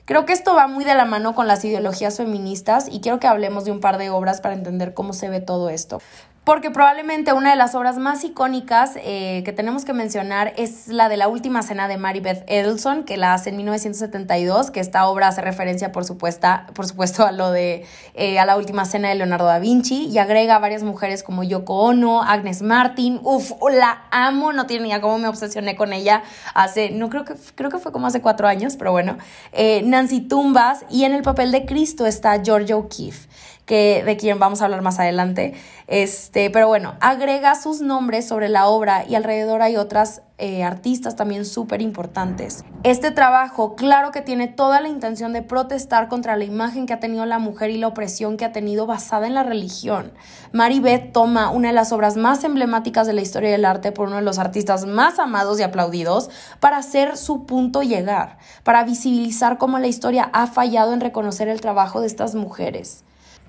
Creo 0.06 0.26
que 0.26 0.34
esto 0.34 0.54
va 0.56 0.68
muy 0.68 0.84
de 0.84 0.96
la 0.96 1.06
mano 1.06 1.36
con 1.36 1.48
las 1.48 1.64
ideologías 1.64 2.18
feministas 2.18 2.88
y 2.92 3.00
quiero 3.00 3.20
que 3.20 3.28
hablemos 3.28 3.64
de 3.64 3.72
un 3.72 3.80
par 3.80 3.98
de 3.98 4.10
obras 4.10 4.42
para 4.42 4.54
entender 4.54 4.94
cómo 4.94 5.14
se 5.14 5.30
ve 5.30 5.40
todo 5.40 5.70
esto. 5.70 6.02
Porque 6.44 6.72
probablemente 6.72 7.32
una 7.32 7.52
de 7.52 7.56
las 7.56 7.74
obras 7.74 7.98
más 7.98 8.24
icónicas 8.26 8.98
eh, 8.98 9.44
que 9.46 9.54
tenemos 9.54 9.86
que 9.86 9.94
mencionar 9.94 10.54
es 10.58 10.90
la 10.90 11.08
de 11.08 11.16
la 11.16 11.30
última 11.30 11.64
cena 11.64 11.88
de 11.88 11.98
Mary 11.98 12.20
Beth 12.20 12.44
Edelson, 12.48 13.06
que 13.06 13.16
la 13.16 13.34
hace 13.34 13.50
en 13.50 13.58
1972, 13.58 14.70
que 14.70 14.82
esta 14.82 15.08
obra 15.08 15.30
hace 15.30 15.40
referencia, 15.42 15.94
por, 15.94 16.04
supuesta, 16.04 16.68
por 16.74 16.86
supuesto, 16.86 17.26
a 17.26 17.32
lo 17.32 17.52
de 17.52 17.86
eh, 18.14 18.40
a 18.40 18.46
la 18.46 18.58
última 18.58 18.84
cena 18.84 19.08
de 19.08 19.16
Leonardo 19.16 19.46
da 19.46 19.60
Vinci 19.60 20.08
y 20.08 20.18
agrega 20.18 20.56
a 20.56 20.60
varias 20.60 20.84
mujeres 20.84 21.24
como 21.24 21.44
Yoko 21.44 21.76
Ono, 21.80 22.22
Agnes 22.24 22.62
Martin, 22.62 23.22
uf, 23.24 23.52
la 23.72 24.04
amo, 24.12 24.52
no 24.52 24.66
tiene 24.66 24.84
ni 24.84 24.90
idea 24.90 25.00
cómo 25.00 25.18
me 25.20 25.30
obsesioné 25.30 25.78
con 25.78 25.94
ella 25.94 26.24
hace, 26.54 26.92
no 26.92 27.10
creo 27.10 27.24
que, 27.24 27.36
creo 27.56 27.70
que 27.70 27.78
fue 27.78 27.94
como 27.94 28.08
hace 28.08 28.22
cuatro 28.22 28.50
años, 28.50 28.76
pero 28.76 28.92
bueno, 28.92 29.18
eh, 29.54 29.82
Nancy 29.86 30.20
Tumbas 30.20 30.84
y 30.90 31.06
en 31.06 31.14
el 31.14 31.22
papel 31.22 31.54
de 31.54 31.66
Cristo 31.66 32.06
está 32.06 32.42
Georgia 32.44 32.76
O'Keeffe 32.76 33.30
que, 33.66 34.04
de 34.06 34.18
quien 34.18 34.40
vamos 34.40 34.62
a 34.62 34.66
hablar 34.66 34.82
más 34.82 35.00
adelante. 35.00 35.54
Este, 35.88 36.50
pero 36.50 36.68
bueno, 36.68 36.96
agrega 37.02 37.56
sus 37.56 37.82
nombres 37.82 38.28
sobre 38.28 38.50
la 38.50 38.68
obra 38.68 39.06
y 39.08 39.16
alrededor 39.16 39.62
hay 39.62 39.76
otras 39.76 40.22
eh, 40.38 40.64
artistas 40.64 41.16
también 41.16 41.46
súper 41.46 41.82
importantes. 41.82 42.66
Este 42.84 43.12
trabajo, 43.12 43.76
claro 43.76 44.12
que 44.12 44.22
tiene 44.22 44.48
toda 44.48 44.82
la 44.82 44.90
intención 44.90 45.32
de 45.32 45.42
protestar 45.42 46.08
contra 46.10 46.36
la 46.36 46.44
imagen 46.44 46.86
que 46.86 46.94
ha 46.94 47.00
tenido 47.00 47.26
la 47.26 47.40
mujer 47.40 47.70
y 47.70 47.78
la 47.78 47.88
opresión 47.88 48.36
que 48.36 48.46
ha 48.46 48.52
tenido 48.52 48.86
basada 48.86 49.28
en 49.28 49.36
la 49.36 49.44
religión. 49.44 50.12
Mary 50.52 50.80
Beth 50.80 51.14
toma 51.14 51.50
una 51.50 51.70
de 51.70 51.74
las 51.74 51.92
obras 51.92 52.18
más 52.18 52.44
emblemáticas 52.44 53.08
de 53.08 53.14
la 53.14 53.22
historia 53.22 53.52
del 53.52 53.66
arte 53.66 53.92
por 53.92 54.08
uno 54.08 54.18
de 54.18 54.24
los 54.24 54.40
artistas 54.40 54.86
más 54.86 55.20
amados 55.20 55.60
y 55.60 55.64
aplaudidos 55.64 56.30
para 56.60 56.78
hacer 56.78 57.16
su 57.16 57.46
punto 57.46 57.84
llegar, 57.84 58.38
para 58.64 58.84
visibilizar 58.84 59.58
cómo 59.58 59.80
la 59.80 59.88
historia 59.88 60.30
ha 60.34 60.48
fallado 60.48 60.94
en 60.94 61.02
reconocer 61.02 61.48
el 61.48 61.62
trabajo 61.62 62.02
de 62.02 62.08
estas 62.08 62.36
mujeres. 62.36 63.04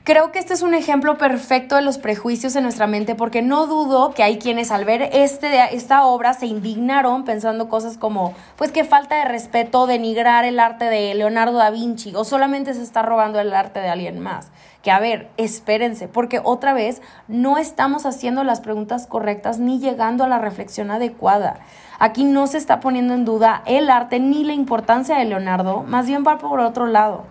Creo 0.05 0.33
que 0.33 0.39
este 0.39 0.53
es 0.53 0.61
un 0.61 0.75
ejemplo 0.75 1.17
perfecto 1.17 1.77
de 1.77 1.81
los 1.81 1.97
prejuicios 1.97 2.55
en 2.57 2.65
nuestra 2.65 2.87
mente 2.87 3.15
porque 3.15 3.41
no 3.41 3.67
dudo 3.67 4.13
que 4.13 4.23
hay 4.23 4.37
quienes 4.37 4.71
al 4.71 4.85
ver 4.85 5.09
este, 5.15 5.75
esta 5.75 6.05
obra 6.05 6.35
se 6.35 6.45
indignaron 6.45 7.25
pensando 7.25 7.71
cosas 7.71 7.97
como, 7.97 8.35
pues 8.57 8.71
que 8.71 8.85
falta 8.85 9.17
de 9.17 9.25
respeto, 9.25 9.87
denigrar 9.87 10.45
el 10.45 10.61
arte 10.61 10.85
de 10.85 11.15
Leonardo 11.15 11.57
da 11.57 11.71
Vinci 11.71 12.15
o 12.15 12.25
solamente 12.25 12.75
se 12.75 12.83
está 12.83 13.01
robando 13.01 13.41
el 13.41 13.55
arte 13.55 13.81
de 13.81 13.89
alguien 13.89 14.21
más. 14.21 14.51
Que 14.83 14.91
a 14.91 15.01
ver, 15.01 15.31
espérense, 15.39 16.07
porque 16.07 16.39
otra 16.45 16.75
vez 16.75 17.01
no 17.27 17.57
estamos 17.57 18.05
haciendo 18.05 18.45
las 18.45 18.61
preguntas 18.61 19.07
correctas 19.07 19.59
ni 19.59 19.79
llegando 19.79 20.25
a 20.25 20.29
la 20.29 20.39
reflexión 20.39 20.91
adecuada. 20.91 21.61
Aquí 21.99 22.25
no 22.25 22.47
se 22.47 22.59
está 22.59 22.81
poniendo 22.81 23.15
en 23.15 23.25
duda 23.25 23.63
el 23.65 23.89
arte 23.89 24.21
ni 24.21 24.45
la 24.45 24.53
importancia 24.53 25.17
de 25.17 25.25
Leonardo, 25.25 25.83
más 25.83 26.07
bien 26.07 26.25
va 26.27 26.37
por 26.37 26.61
otro 26.61 26.89
lado 26.89 27.25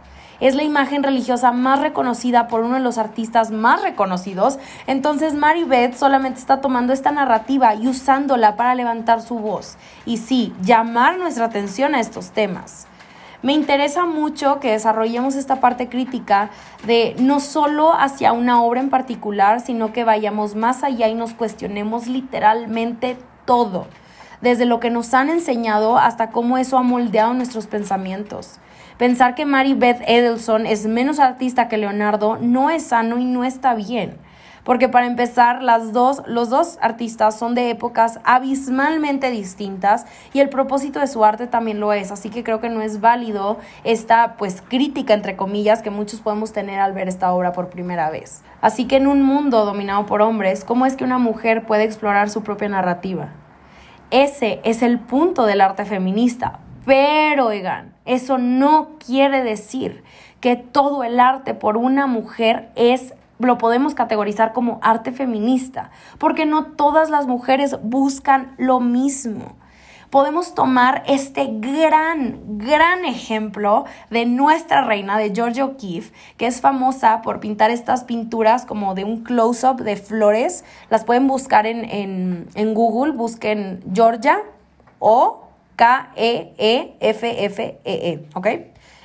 es 0.43 0.55
la 0.55 0.63
imagen 0.63 1.03
religiosa 1.03 1.53
más 1.53 1.79
reconocida 1.79 2.49
por 2.49 2.63
uno 2.63 2.75
de 2.75 2.81
los 2.81 2.97
artistas 2.97 3.49
más 3.49 3.81
reconocidos, 3.81 4.59
entonces 4.87 5.33
Mary 5.35 5.63
Beth 5.63 5.95
solamente 5.95 6.37
está 6.37 6.59
tomando 6.59 6.91
esta 6.91 7.11
narrativa 7.11 7.75
y 7.75 7.87
usándola 7.87 8.57
para 8.57 8.75
levantar 8.75 9.21
su 9.21 9.39
voz 9.39 9.77
y 10.05 10.17
sí, 10.17 10.53
llamar 10.61 11.17
nuestra 11.17 11.45
atención 11.45 11.95
a 11.95 12.01
estos 12.01 12.31
temas. 12.31 12.87
Me 13.41 13.53
interesa 13.53 14.05
mucho 14.05 14.59
que 14.59 14.71
desarrollemos 14.71 15.35
esta 15.35 15.61
parte 15.61 15.87
crítica 15.87 16.49
de 16.85 17.15
no 17.19 17.39
solo 17.39 17.93
hacia 17.93 18.33
una 18.33 18.61
obra 18.61 18.81
en 18.81 18.89
particular, 18.89 19.61
sino 19.61 19.93
que 19.93 20.03
vayamos 20.03 20.55
más 20.55 20.83
allá 20.83 21.07
y 21.07 21.15
nos 21.15 21.33
cuestionemos 21.33 22.07
literalmente 22.07 23.17
todo, 23.45 23.87
desde 24.41 24.65
lo 24.65 24.81
que 24.81 24.89
nos 24.89 25.13
han 25.13 25.29
enseñado 25.29 25.97
hasta 25.97 26.31
cómo 26.31 26.57
eso 26.57 26.77
ha 26.77 26.83
moldeado 26.83 27.33
nuestros 27.33 27.67
pensamientos. 27.67 28.59
Pensar 28.97 29.35
que 29.35 29.45
Mary 29.45 29.73
Beth 29.73 30.01
Edelson 30.07 30.65
es 30.65 30.85
menos 30.85 31.19
artista 31.19 31.67
que 31.67 31.77
Leonardo 31.77 32.37
no 32.39 32.69
es 32.69 32.83
sano 32.83 33.17
y 33.17 33.25
no 33.25 33.43
está 33.43 33.73
bien. 33.73 34.17
Porque 34.63 34.87
para 34.87 35.07
empezar, 35.07 35.61
las 35.61 35.91
dos, 35.91 36.21
los 36.25 36.49
dos 36.49 36.77
artistas 36.81 37.37
son 37.37 37.53
de 37.53 37.69
épocas 37.69 38.19
abismalmente 38.23 39.29
distintas 39.29 40.05
y 40.31 40.39
el 40.39 40.49
propósito 40.49 40.99
de 40.99 41.07
su 41.07 41.25
arte 41.25 41.47
también 41.47 41.79
lo 41.79 41.91
es. 41.91 42.11
Así 42.11 42.29
que 42.29 42.43
creo 42.43 42.61
que 42.61 42.69
no 42.69 42.81
es 42.81 43.01
válido 43.01 43.57
esta 43.83 44.35
pues 44.37 44.61
crítica 44.61 45.13
entre 45.13 45.35
comillas 45.35 45.81
que 45.81 45.89
muchos 45.89 46.21
podemos 46.21 46.53
tener 46.53 46.79
al 46.79 46.93
ver 46.93 47.09
esta 47.09 47.33
obra 47.33 47.51
por 47.51 47.69
primera 47.69 48.09
vez. 48.09 48.41
Así 48.61 48.85
que 48.85 48.95
en 48.95 49.07
un 49.07 49.21
mundo 49.21 49.65
dominado 49.65 50.05
por 50.05 50.21
hombres, 50.21 50.63
¿cómo 50.63 50.85
es 50.85 50.95
que 50.95 51.03
una 51.03 51.17
mujer 51.17 51.65
puede 51.65 51.83
explorar 51.83 52.29
su 52.29 52.43
propia 52.43 52.69
narrativa? 52.69 53.29
Ese 54.11 54.61
es 54.63 54.81
el 54.81 54.99
punto 54.99 55.45
del 55.45 55.59
arte 55.59 55.83
feminista. 55.83 56.59
Pero, 56.85 57.47
oigan, 57.47 57.93
eso 58.05 58.37
no 58.37 58.97
quiere 59.05 59.43
decir 59.43 60.03
que 60.41 60.55
todo 60.57 61.03
el 61.03 61.19
arte 61.19 61.53
por 61.53 61.77
una 61.77 62.07
mujer 62.07 62.69
es 62.75 63.13
lo 63.39 63.57
podemos 63.57 63.93
categorizar 63.95 64.53
como 64.53 64.79
arte 64.81 65.11
feminista, 65.11 65.91
porque 66.17 66.45
no 66.45 66.65
todas 66.65 67.09
las 67.09 67.27
mujeres 67.27 67.77
buscan 67.81 68.53
lo 68.57 68.79
mismo. 68.79 69.55
Podemos 70.09 70.53
tomar 70.53 71.03
este 71.07 71.49
gran, 71.53 72.39
gran 72.59 73.03
ejemplo 73.03 73.85
de 74.11 74.27
nuestra 74.27 74.83
reina, 74.83 75.17
de 75.17 75.33
Georgia 75.33 75.65
O'Keeffe, 75.65 76.13
que 76.37 76.45
es 76.45 76.61
famosa 76.61 77.23
por 77.23 77.39
pintar 77.39 77.71
estas 77.71 78.03
pinturas 78.03 78.65
como 78.65 78.93
de 78.93 79.05
un 79.05 79.23
close-up 79.23 79.81
de 79.81 79.95
flores. 79.95 80.63
Las 80.91 81.03
pueden 81.03 81.27
buscar 81.27 81.65
en, 81.65 82.47
en 82.53 82.73
Google, 82.75 83.13
busquen 83.13 83.83
Georgia 83.91 84.43
o 84.99 85.42
K-E-E-F-F-E-E, 85.75 86.99
¿ok? 88.35 88.47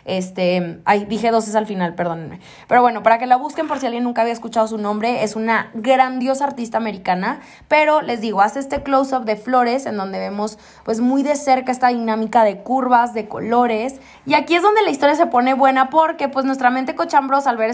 Este, 0.09 0.81
ay, 0.87 1.05
dije 1.05 1.31
dos 1.31 1.49
es 1.49 1.55
al 1.55 1.67
final, 1.67 1.95
perdónenme. 1.95 2.41
Pero 2.67 2.81
bueno, 2.81 3.03
para 3.03 3.19
que 3.19 3.27
la 3.27 3.37
busquen 3.37 3.69
por 3.69 3.79
si 3.79 3.85
alguien 3.85 4.05
nunca 4.05 4.23
había 4.23 4.33
escuchado 4.33 4.67
su 4.67 4.79
nombre, 4.79 5.23
es 5.23 5.37
una 5.37 5.71
grandiosa 5.75 6.47
artista 6.47 6.79
americana, 6.79 7.41
pero 7.69 8.01
les 8.01 8.23
digo, 8.23 8.41
hace 8.41 8.59
este 8.59 8.83
close-up 8.83 9.27
de 9.27 9.37
flores 9.37 9.85
en 9.85 9.99
donde 9.99 10.19
vemos 10.19 10.59
pues 10.83 11.01
muy 11.01 11.23
de 11.23 11.37
cerca 11.37 11.73
esta 11.73 11.89
dinámica 11.89 12.43
de 12.43 12.63
curvas, 12.63 13.13
de 13.13 13.29
colores, 13.29 14.01
y 14.25 14.33
aquí 14.33 14.55
es 14.55 14.63
donde 14.63 14.81
la 14.81 14.89
historia 14.89 15.15
se 15.15 15.27
pone 15.27 15.53
buena 15.53 15.91
porque 15.91 16.31
pues 16.31 16.47
nuestra 16.47 16.71
mente 16.71 16.95
cochambrosa 16.95 17.51
al 17.51 17.59
ver 17.59 17.69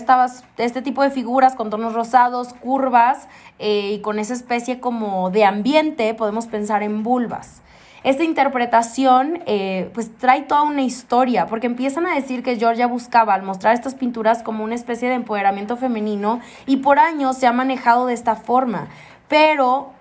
este 0.57 0.83
tipo 0.83 1.05
de 1.05 1.11
figuras 1.11 1.55
con 1.55 1.71
tonos 1.71 1.95
rosados, 1.95 2.53
curvas 2.55 3.29
eh, 3.61 3.93
y 3.93 4.01
con 4.01 4.19
esa 4.19 4.35
especie 4.35 4.81
como 4.81 5.31
de 5.31 5.45
ambiente, 5.45 6.15
podemos 6.15 6.49
pensar 6.49 6.83
en 6.83 7.05
vulvas 7.05 7.63
esta 8.05 8.23
interpretación 8.23 9.43
eh, 9.47 9.91
pues 9.95 10.15
trae 10.17 10.43
toda 10.43 10.63
una 10.63 10.83
historia, 10.83 11.47
porque 11.47 11.67
empiezan 11.67 12.07
a 12.07 12.15
decir 12.15 12.43
que 12.43 12.57
Georgia 12.57 12.87
buscaba 12.87 13.33
al 13.33 13.43
mostrar 13.43 13.73
estas 13.73 13.95
pinturas 13.95 14.43
como 14.43 14.63
una 14.63 14.75
especie 14.75 15.09
de 15.09 15.15
empoderamiento 15.15 15.79
femenino 15.79 16.41
y 16.67 16.77
por 16.77 16.99
años 16.99 17.39
se 17.39 17.47
ha 17.47 17.53
manejado 17.53 18.07
de 18.07 18.13
esta 18.13 18.37
forma, 18.37 18.89
pero 19.27 19.93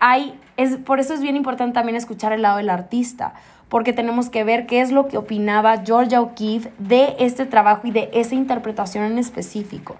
hay, 0.00 0.38
es, 0.58 0.76
por 0.76 1.00
eso 1.00 1.14
es 1.14 1.22
bien 1.22 1.34
importante 1.34 1.72
también 1.72 1.96
escuchar 1.96 2.32
el 2.34 2.42
lado 2.42 2.58
del 2.58 2.68
artista, 2.68 3.32
porque 3.70 3.94
tenemos 3.94 4.28
que 4.28 4.44
ver 4.44 4.66
qué 4.66 4.82
es 4.82 4.92
lo 4.92 5.08
que 5.08 5.16
opinaba 5.16 5.82
Georgia 5.82 6.20
O'Keeffe 6.20 6.70
de 6.78 7.16
este 7.20 7.46
trabajo 7.46 7.86
y 7.86 7.90
de 7.90 8.10
esa 8.12 8.34
interpretación 8.34 9.04
en 9.04 9.16
específico. 9.16 9.96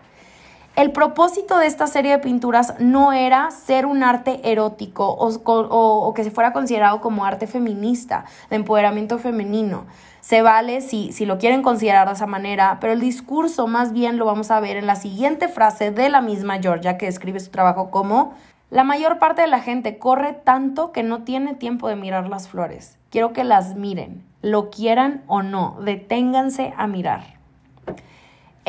El 0.81 0.93
propósito 0.93 1.59
de 1.59 1.67
esta 1.67 1.87
serie 1.87 2.13
de 2.13 2.21
pinturas 2.21 2.73
no 2.79 3.13
era 3.13 3.51
ser 3.51 3.85
un 3.85 4.03
arte 4.03 4.41
erótico 4.51 5.15
o, 5.15 6.15
que 6.15 6.25
se 6.25 6.31
fuera 6.31 6.55
considerado 6.55 7.03
como 7.03 7.27
arte 7.27 7.47
feminista, 7.47 8.25
de 8.49 8.57
empoderamiento 8.57 9.19
femenino. 9.19 9.85
Se 10.23 10.41
vale 10.41 10.81
si, 10.81 11.13
si 11.13 11.27
lo 11.27 11.37
quieren 11.37 11.61
considerar 11.61 12.09
de 12.09 12.15
esa 12.15 12.27
manera, 12.27 12.79
pero 12.81 12.95
el 12.95 13.01
discurso 13.01 13.67
más 13.67 13.93
bien 13.93 14.17
lo 14.17 14.25
vamos 14.25 14.51
a 14.51 14.59
ver 14.59 14.79
en 14.79 14.87
la 14.87 14.97
siguiente 14.97 15.49
frase 15.49 15.91
de 15.91 16.09
la 16.09 16.23
misma 16.23 16.61
Georgia 16.63 16.97
que 16.97 17.05
describe 17.05 17.41
su 17.41 17.51
trabajo 17.51 17.91
como 17.91 18.33
la 18.71 18.83
mayor 18.83 19.19
parte 19.19 19.43
de 19.43 19.49
la 19.49 19.61
gente 19.61 19.99
corre 19.99 20.33
tanto 20.33 20.93
que 20.93 21.03
no 21.03 21.25
tiene 21.25 21.53
tiempo 21.53 21.89
de 21.89 21.97
mirar 21.97 22.31
las 22.31 22.49
flores. 22.49 22.97
Quiero 23.11 23.35
que 23.35 23.45
las 23.45 23.75
miren, 23.77 24.25
lo 24.41 24.71
quieran 24.71 25.25
o 25.27 25.43
no, 25.43 25.77
deténganse 25.85 26.73
a 26.75 26.87
mirar. 26.87 27.40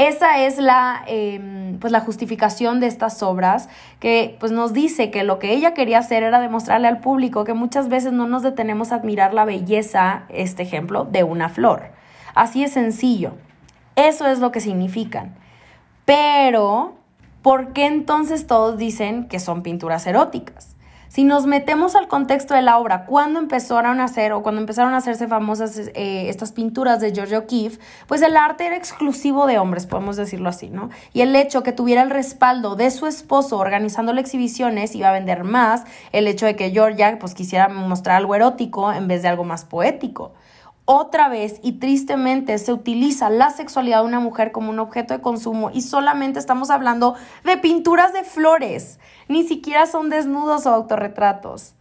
Esa 0.02 0.40
es 0.40 0.58
la, 0.58 1.04
em, 1.06 1.78
pues 1.78 1.94
la 1.94 2.00
justificación 2.00 2.80
de 2.80 2.88
estas 2.88 3.22
obras 3.22 3.70
que 4.00 4.36
pues 4.40 4.52
nos 4.52 4.74
dice 4.74 5.12
que 5.12 5.24
lo 5.24 5.38
que 5.38 5.54
ella 5.54 5.76
quería 5.76 6.00
hacer 6.00 6.24
era 6.24 6.40
demostrarle 6.40 6.88
al 6.88 7.02
público 7.02 7.44
que 7.44 7.54
muchas 7.54 7.88
veces 7.88 8.12
no 8.12 8.26
nos 8.26 8.42
detenemos 8.42 8.92
a 8.92 8.96
admirar 8.96 9.36
la 9.36 9.46
belleza, 9.46 10.24
este 10.30 10.64
ejemplo, 10.64 11.06
de 11.06 11.24
una 11.24 11.50
flor. 11.50 11.92
Así 12.34 12.64
es 12.64 12.72
sencillo. 12.72 13.34
Eso 13.96 14.26
es 14.26 14.40
lo 14.40 14.52
que 14.52 14.60
significan. 14.60 15.36
Pero, 16.06 16.96
¿por 17.44 17.72
qué 17.72 17.86
entonces 17.86 18.48
todos 18.48 18.80
dicen 18.80 19.28
que 19.28 19.40
son 19.40 19.62
pinturas 19.62 20.08
eróticas? 20.08 20.71
Si 21.14 21.26
nos 21.26 21.46
metemos 21.46 21.96
al 21.96 22.08
contexto 22.08 22.54
de 22.54 22.62
la 22.62 22.78
obra, 22.78 23.06
cuando 23.06 23.38
empezaron 23.38 24.00
a 24.00 24.06
hacer 24.06 24.32
o 24.32 24.42
cuando 24.42 24.62
empezaron 24.62 24.94
a 24.94 24.98
hacerse 25.00 25.28
famosas 25.28 25.78
eh, 25.78 26.30
estas 26.30 26.54
pinturas 26.54 27.02
de 27.02 27.14
George 27.14 27.36
O'Keeffe, 27.36 27.82
pues 28.08 28.22
el 28.22 28.38
arte 28.38 28.66
era 28.66 28.78
exclusivo 28.78 29.46
de 29.46 29.60
hombres, 29.60 29.88
podemos 29.88 30.16
decirlo 30.16 30.48
así, 30.48 30.70
¿no? 30.70 30.90
Y 31.12 31.20
el 31.20 31.36
hecho 31.36 31.64
que 31.64 31.74
tuviera 31.74 32.02
el 32.02 32.12
respaldo 32.12 32.78
de 32.78 32.90
su 32.92 33.08
esposo 33.08 33.58
organizando 33.58 34.14
las 34.14 34.24
exhibiciones 34.24 34.96
iba 34.96 35.10
a 35.10 35.12
vender 35.12 35.44
más, 35.44 35.84
el 36.14 36.28
hecho 36.28 36.46
de 36.46 36.56
que 36.56 36.72
Georgia 36.72 37.20
pues 37.20 37.34
quisiera 37.34 37.68
mostrar 37.68 38.16
algo 38.16 38.34
erótico 38.34 38.94
en 38.94 39.10
vez 39.10 39.22
de 39.22 39.28
algo 39.28 39.44
más 39.44 39.66
poético. 39.66 40.32
Otra 40.86 41.30
vez 41.30 41.60
y 41.64 41.74
tristemente 41.74 42.58
se 42.58 42.74
utiliza 42.74 43.30
la 43.30 43.50
sexualidad 43.50 44.02
de 44.02 44.08
una 44.08 44.20
mujer 44.20 44.52
como 44.52 44.70
un 44.70 44.80
objeto 44.80 45.14
de 45.14 45.22
consumo 45.22 45.70
y 45.72 45.82
solamente 45.82 46.40
estamos 46.40 46.70
hablando 46.70 47.16
de 47.44 47.58
pinturas 47.58 48.14
de 48.14 48.24
flores, 48.24 49.00
ni 49.28 49.44
siquiera 49.44 49.86
son 49.86 50.10
desnudos 50.10 50.66
o 50.66 50.74
autorretratos. 50.74 51.76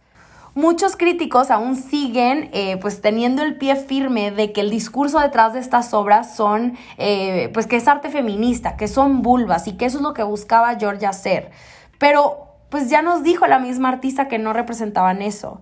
Muchos 0.53 0.97
críticos 0.97 1.49
aún 1.49 1.77
siguen 1.77 2.49
eh, 2.51 2.75
pues 2.81 3.01
teniendo 3.01 3.41
el 3.41 3.57
pie 3.57 3.77
firme 3.77 4.31
de 4.31 4.51
que 4.51 4.59
el 4.59 4.69
discurso 4.69 5.19
detrás 5.19 5.53
de 5.53 5.59
estas 5.59 5.93
obras 5.93 6.35
son 6.35 6.77
eh, 6.97 7.49
pues 7.53 7.67
que 7.67 7.77
es 7.77 7.87
arte 7.87 8.09
feminista, 8.09 8.75
que 8.75 8.89
son 8.89 9.21
vulvas 9.21 9.67
y 9.67 9.73
que 9.73 9.85
eso 9.85 9.97
es 9.97 10.03
lo 10.03 10.13
que 10.13 10.23
buscaba 10.23 10.75
Georgia 10.75 11.09
hacer. 11.09 11.51
Pero 11.99 12.47
pues 12.69 12.89
ya 12.89 13.01
nos 13.01 13.23
dijo 13.23 13.47
la 13.47 13.59
misma 13.59 13.89
artista 13.89 14.27
que 14.27 14.39
no 14.39 14.51
representaban 14.51 15.21
eso. 15.21 15.61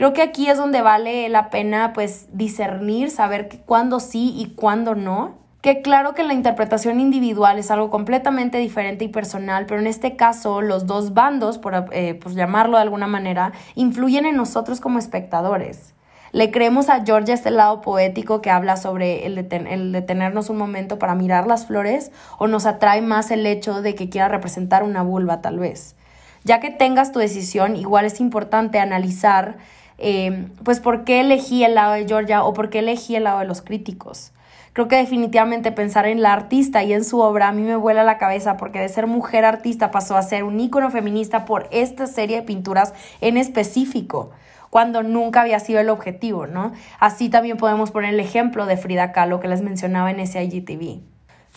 Creo 0.00 0.14
que 0.14 0.22
aquí 0.22 0.48
es 0.48 0.56
donde 0.56 0.80
vale 0.80 1.28
la 1.28 1.50
pena 1.50 1.92
pues 1.92 2.28
discernir, 2.32 3.10
saber 3.10 3.50
cuándo 3.66 4.00
sí 4.00 4.32
y 4.34 4.54
cuándo 4.54 4.94
no. 4.94 5.34
Que 5.60 5.82
claro 5.82 6.14
que 6.14 6.22
la 6.22 6.32
interpretación 6.32 7.00
individual 7.00 7.58
es 7.58 7.70
algo 7.70 7.90
completamente 7.90 8.56
diferente 8.56 9.04
y 9.04 9.08
personal, 9.08 9.66
pero 9.66 9.78
en 9.78 9.86
este 9.86 10.16
caso 10.16 10.62
los 10.62 10.86
dos 10.86 11.12
bandos, 11.12 11.58
por 11.58 11.88
eh, 11.92 12.14
pues, 12.14 12.34
llamarlo 12.34 12.78
de 12.78 12.82
alguna 12.84 13.08
manera, 13.08 13.52
influyen 13.74 14.24
en 14.24 14.36
nosotros 14.36 14.80
como 14.80 14.98
espectadores. 14.98 15.92
Le 16.32 16.50
creemos 16.50 16.88
a 16.88 17.04
Georgia 17.04 17.34
este 17.34 17.50
lado 17.50 17.82
poético 17.82 18.40
que 18.40 18.48
habla 18.48 18.78
sobre 18.78 19.26
el, 19.26 19.36
el 19.36 19.92
detenernos 19.92 20.48
un 20.48 20.56
momento 20.56 20.98
para 20.98 21.14
mirar 21.14 21.46
las 21.46 21.66
flores 21.66 22.10
o 22.38 22.46
nos 22.46 22.64
atrae 22.64 23.02
más 23.02 23.30
el 23.30 23.44
hecho 23.44 23.82
de 23.82 23.94
que 23.94 24.08
quiera 24.08 24.28
representar 24.28 24.82
una 24.82 25.02
vulva 25.02 25.42
tal 25.42 25.58
vez. 25.58 25.94
Ya 26.42 26.58
que 26.58 26.70
tengas 26.70 27.12
tu 27.12 27.18
decisión, 27.18 27.76
igual 27.76 28.06
es 28.06 28.18
importante 28.18 28.78
analizar 28.78 29.58
eh, 30.00 30.48
pues 30.64 30.80
por 30.80 31.04
qué 31.04 31.20
elegí 31.20 31.64
el 31.64 31.74
lado 31.74 31.92
de 31.92 32.06
Georgia 32.06 32.44
o 32.44 32.52
por 32.52 32.70
qué 32.70 32.80
elegí 32.80 33.16
el 33.16 33.24
lado 33.24 33.40
de 33.40 33.46
los 33.46 33.62
críticos. 33.62 34.32
Creo 34.72 34.86
que 34.86 34.96
definitivamente 34.96 35.72
pensar 35.72 36.06
en 36.06 36.22
la 36.22 36.32
artista 36.32 36.84
y 36.84 36.92
en 36.92 37.04
su 37.04 37.20
obra 37.20 37.48
a 37.48 37.52
mí 37.52 37.62
me 37.62 37.74
vuela 37.74 38.04
la 38.04 38.18
cabeza 38.18 38.56
porque 38.56 38.78
de 38.78 38.88
ser 38.88 39.06
mujer 39.08 39.44
artista 39.44 39.90
pasó 39.90 40.16
a 40.16 40.22
ser 40.22 40.44
un 40.44 40.60
ícono 40.60 40.90
feminista 40.90 41.44
por 41.44 41.68
esta 41.72 42.06
serie 42.06 42.36
de 42.36 42.42
pinturas 42.42 42.94
en 43.20 43.36
específico 43.36 44.30
cuando 44.70 45.02
nunca 45.02 45.40
había 45.40 45.58
sido 45.58 45.80
el 45.80 45.88
objetivo, 45.88 46.46
¿no? 46.46 46.72
Así 47.00 47.28
también 47.28 47.56
podemos 47.56 47.90
poner 47.90 48.14
el 48.14 48.20
ejemplo 48.20 48.66
de 48.66 48.76
Frida 48.76 49.10
Kahlo 49.10 49.40
que 49.40 49.48
les 49.48 49.62
mencionaba 49.62 50.12
en 50.12 50.20
ese 50.20 50.42
IGTV. 50.44 51.00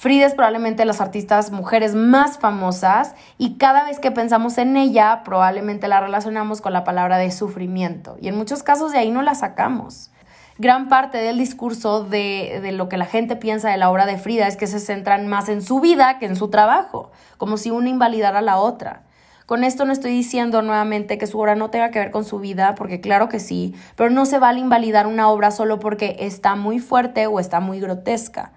Frida 0.03 0.25
es 0.25 0.33
probablemente 0.33 0.83
las 0.83 0.99
artistas 0.99 1.49
mujeres 1.51 1.95
más 1.95 2.37
famosas 2.37 3.15
y 3.37 3.55
cada 3.55 3.85
vez 3.85 3.99
que 3.99 4.11
pensamos 4.11 4.57
en 4.57 4.75
ella 4.75 5.21
probablemente 5.23 5.87
la 5.87 6.01
relacionamos 6.01 6.59
con 6.59 6.73
la 6.73 6.83
palabra 6.83 7.17
de 7.17 7.31
sufrimiento 7.31 8.17
y 8.19 8.27
en 8.27 8.35
muchos 8.35 8.63
casos 8.63 8.91
de 8.91 8.97
ahí 8.97 9.11
no 9.11 9.21
la 9.21 9.33
sacamos. 9.33 10.11
Gran 10.57 10.89
parte 10.89 11.19
del 11.19 11.37
discurso 11.37 12.03
de, 12.03 12.59
de, 12.61 12.73
lo 12.73 12.89
que 12.89 12.97
la 12.97 13.05
gente 13.05 13.37
piensa 13.37 13.69
de 13.69 13.77
la 13.77 13.89
obra 13.89 14.05
de 14.05 14.17
Frida 14.17 14.45
es 14.49 14.57
que 14.57 14.67
se 14.67 14.81
centran 14.81 15.29
más 15.29 15.47
en 15.47 15.61
su 15.61 15.79
vida 15.79 16.19
que 16.19 16.25
en 16.25 16.35
su 16.35 16.49
trabajo, 16.49 17.13
como 17.37 17.55
si 17.55 17.71
una 17.71 17.87
invalidara 17.87 18.39
a 18.39 18.41
la 18.41 18.57
otra. 18.57 19.03
Con 19.45 19.63
esto 19.63 19.85
no 19.85 19.93
estoy 19.93 20.11
diciendo 20.11 20.61
nuevamente 20.61 21.17
que 21.17 21.27
su 21.27 21.39
obra 21.39 21.55
no 21.55 21.69
tenga 21.69 21.91
que 21.91 21.99
ver 21.99 22.11
con 22.11 22.25
su 22.25 22.39
vida, 22.39 22.75
porque 22.75 22.99
claro 22.99 23.29
que 23.29 23.39
sí, 23.39 23.73
pero 23.95 24.09
no 24.09 24.25
se 24.25 24.37
vale 24.37 24.59
invalidar 24.59 25.07
una 25.07 25.29
obra 25.29 25.49
solo 25.49 25.79
porque 25.79 26.17
está 26.19 26.57
muy 26.57 26.79
fuerte 26.79 27.25
o 27.25 27.39
está 27.39 27.61
muy 27.61 27.79
grotesca. 27.79 28.51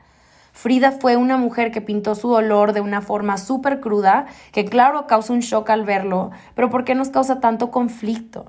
Frida 0.57 0.91
fue 0.91 1.19
una 1.19 1.37
mujer 1.37 1.71
que 1.71 1.83
pintó 1.83 2.15
su 2.15 2.31
dolor 2.31 2.73
de 2.73 2.81
una 2.81 3.03
forma 3.03 3.37
súper 3.37 3.79
cruda, 3.79 4.25
que 4.53 4.65
claro 4.65 5.07
causa 5.07 5.35
un 5.35 5.41
shock 5.41 5.69
al 5.69 5.85
verlo, 5.85 6.31
pero 6.55 6.71
¿por 6.71 6.85
qué 6.85 6.95
nos 6.95 7.11
causa 7.11 7.41
tanto 7.41 7.71
conflicto? 7.71 8.47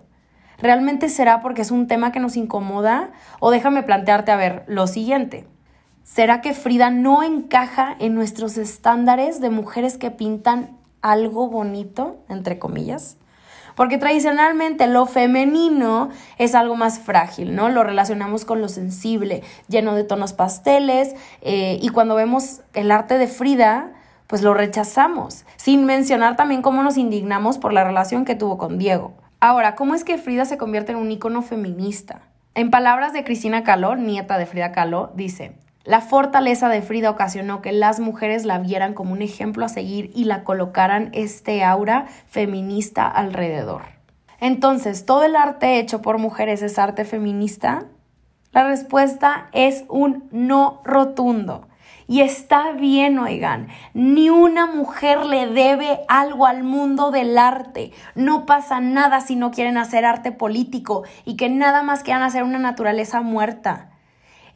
¿Realmente 0.58 1.10
será 1.10 1.42
porque 1.42 1.64
es 1.64 1.70
un 1.70 1.86
tema 1.86 2.14
que 2.14 2.22
nos 2.22 2.38
incomoda? 2.38 3.12
O 3.42 3.52
déjame 3.52 3.84
plantearte 3.84 4.32
a 4.32 4.38
ver 4.38 4.64
lo 4.68 4.88
siguiente. 4.88 5.50
¿Será 6.04 6.40
que 6.40 6.54
Frida 6.54 6.92
no 6.92 7.24
encaja 7.24 7.94
en 8.00 8.16
nuestros 8.16 8.58
estándares 8.58 9.42
de 9.42 9.50
mujeres 9.50 9.98
que 9.98 10.10
pintan 10.10 10.78
algo 11.02 11.50
bonito, 11.50 12.24
entre 12.30 12.58
comillas? 12.58 13.18
Porque 13.78 14.00
tradicionalmente 14.00 14.88
lo 14.88 15.06
femenino 15.06 16.10
es 16.40 16.56
algo 16.56 16.76
más 16.76 17.00
frágil, 17.00 17.56
¿no? 17.56 17.70
Lo 17.70 17.84
relacionamos 17.84 18.44
con 18.44 18.60
lo 18.60 18.70
sensible, 18.70 19.44
lleno 19.70 19.96
de 19.96 20.04
tonos 20.04 20.34
pasteles, 20.34 21.16
eh, 21.42 21.78
y 21.80 21.90
cuando 21.90 22.16
vemos 22.16 22.62
el 22.74 22.92
arte 22.92 23.20
de 23.20 23.28
Frida, 23.28 23.92
pues 24.26 24.42
lo 24.42 24.56
rechazamos, 24.56 25.46
sin 25.58 25.86
mencionar 25.86 26.36
también 26.36 26.64
cómo 26.64 26.82
nos 26.82 26.98
indignamos 26.98 27.60
por 27.60 27.72
la 27.72 27.84
relación 27.84 28.26
que 28.26 28.34
tuvo 28.34 28.58
con 28.58 28.80
Diego. 28.80 29.14
Ahora, 29.40 29.76
¿cómo 29.76 29.94
es 29.94 30.04
que 30.04 30.18
Frida 30.18 30.46
se 30.46 30.58
convierte 30.58 30.94
en 30.94 30.98
un 30.98 31.12
icono 31.12 31.44
feminista? 31.44 32.22
En 32.56 32.72
palabras 32.72 33.14
de 33.14 33.24
Cristina 33.24 33.64
Caló, 33.64 33.96
nieta 33.96 34.40
de 34.40 34.48
Frida 34.48 34.72
Kahlo, 34.72 35.12
dice, 35.14 35.54
la 35.88 36.02
fortaleza 36.02 36.68
de 36.68 36.82
Frida 36.82 37.10
ocasionó 37.10 37.62
que 37.62 37.72
las 37.72 38.02
mujeres 38.02 38.44
la 38.44 38.60
vieran 38.60 38.94
como 38.94 39.14
un 39.14 39.22
ejemplo 39.22 39.64
a 39.64 39.70
seguir 39.70 40.12
y 40.14 40.26
la 40.26 40.44
colocaran 40.44 41.12
este 41.14 41.64
aura 41.64 42.08
feminista 42.28 43.08
alrededor. 43.08 43.84
Entonces, 44.42 45.06
¿todo 45.06 45.24
el 45.24 45.38
arte 45.38 45.80
hecho 45.80 46.02
por 46.02 46.18
mujeres 46.18 46.62
es 46.62 46.78
arte 46.78 47.06
feminista? 47.06 47.86
La 48.52 48.66
respuesta 48.66 49.48
es 49.54 49.86
un 49.88 50.28
no 50.32 50.82
rotundo. 50.84 51.70
Y 52.06 52.20
está 52.20 52.74
bien, 52.74 53.18
oigan, 53.18 53.70
ni 53.94 54.30
una 54.30 54.66
mujer 54.66 55.26
le 55.26 55.48
debe 55.48 56.02
algo 56.10 56.48
al 56.48 56.66
mundo 56.66 57.12
del 57.12 57.38
arte. 57.38 57.94
No 58.14 58.46
pasa 58.46 58.82
nada 58.82 59.22
si 59.22 59.38
no 59.38 59.52
quieren 59.52 59.78
hacer 59.78 60.04
arte 60.04 60.34
político 60.34 61.04
y 61.24 61.38
que 61.38 61.48
nada 61.48 61.82
más 61.82 62.04
quieran 62.04 62.24
hacer 62.24 62.44
una 62.44 62.60
naturaleza 62.60 63.22
muerta. 63.22 63.92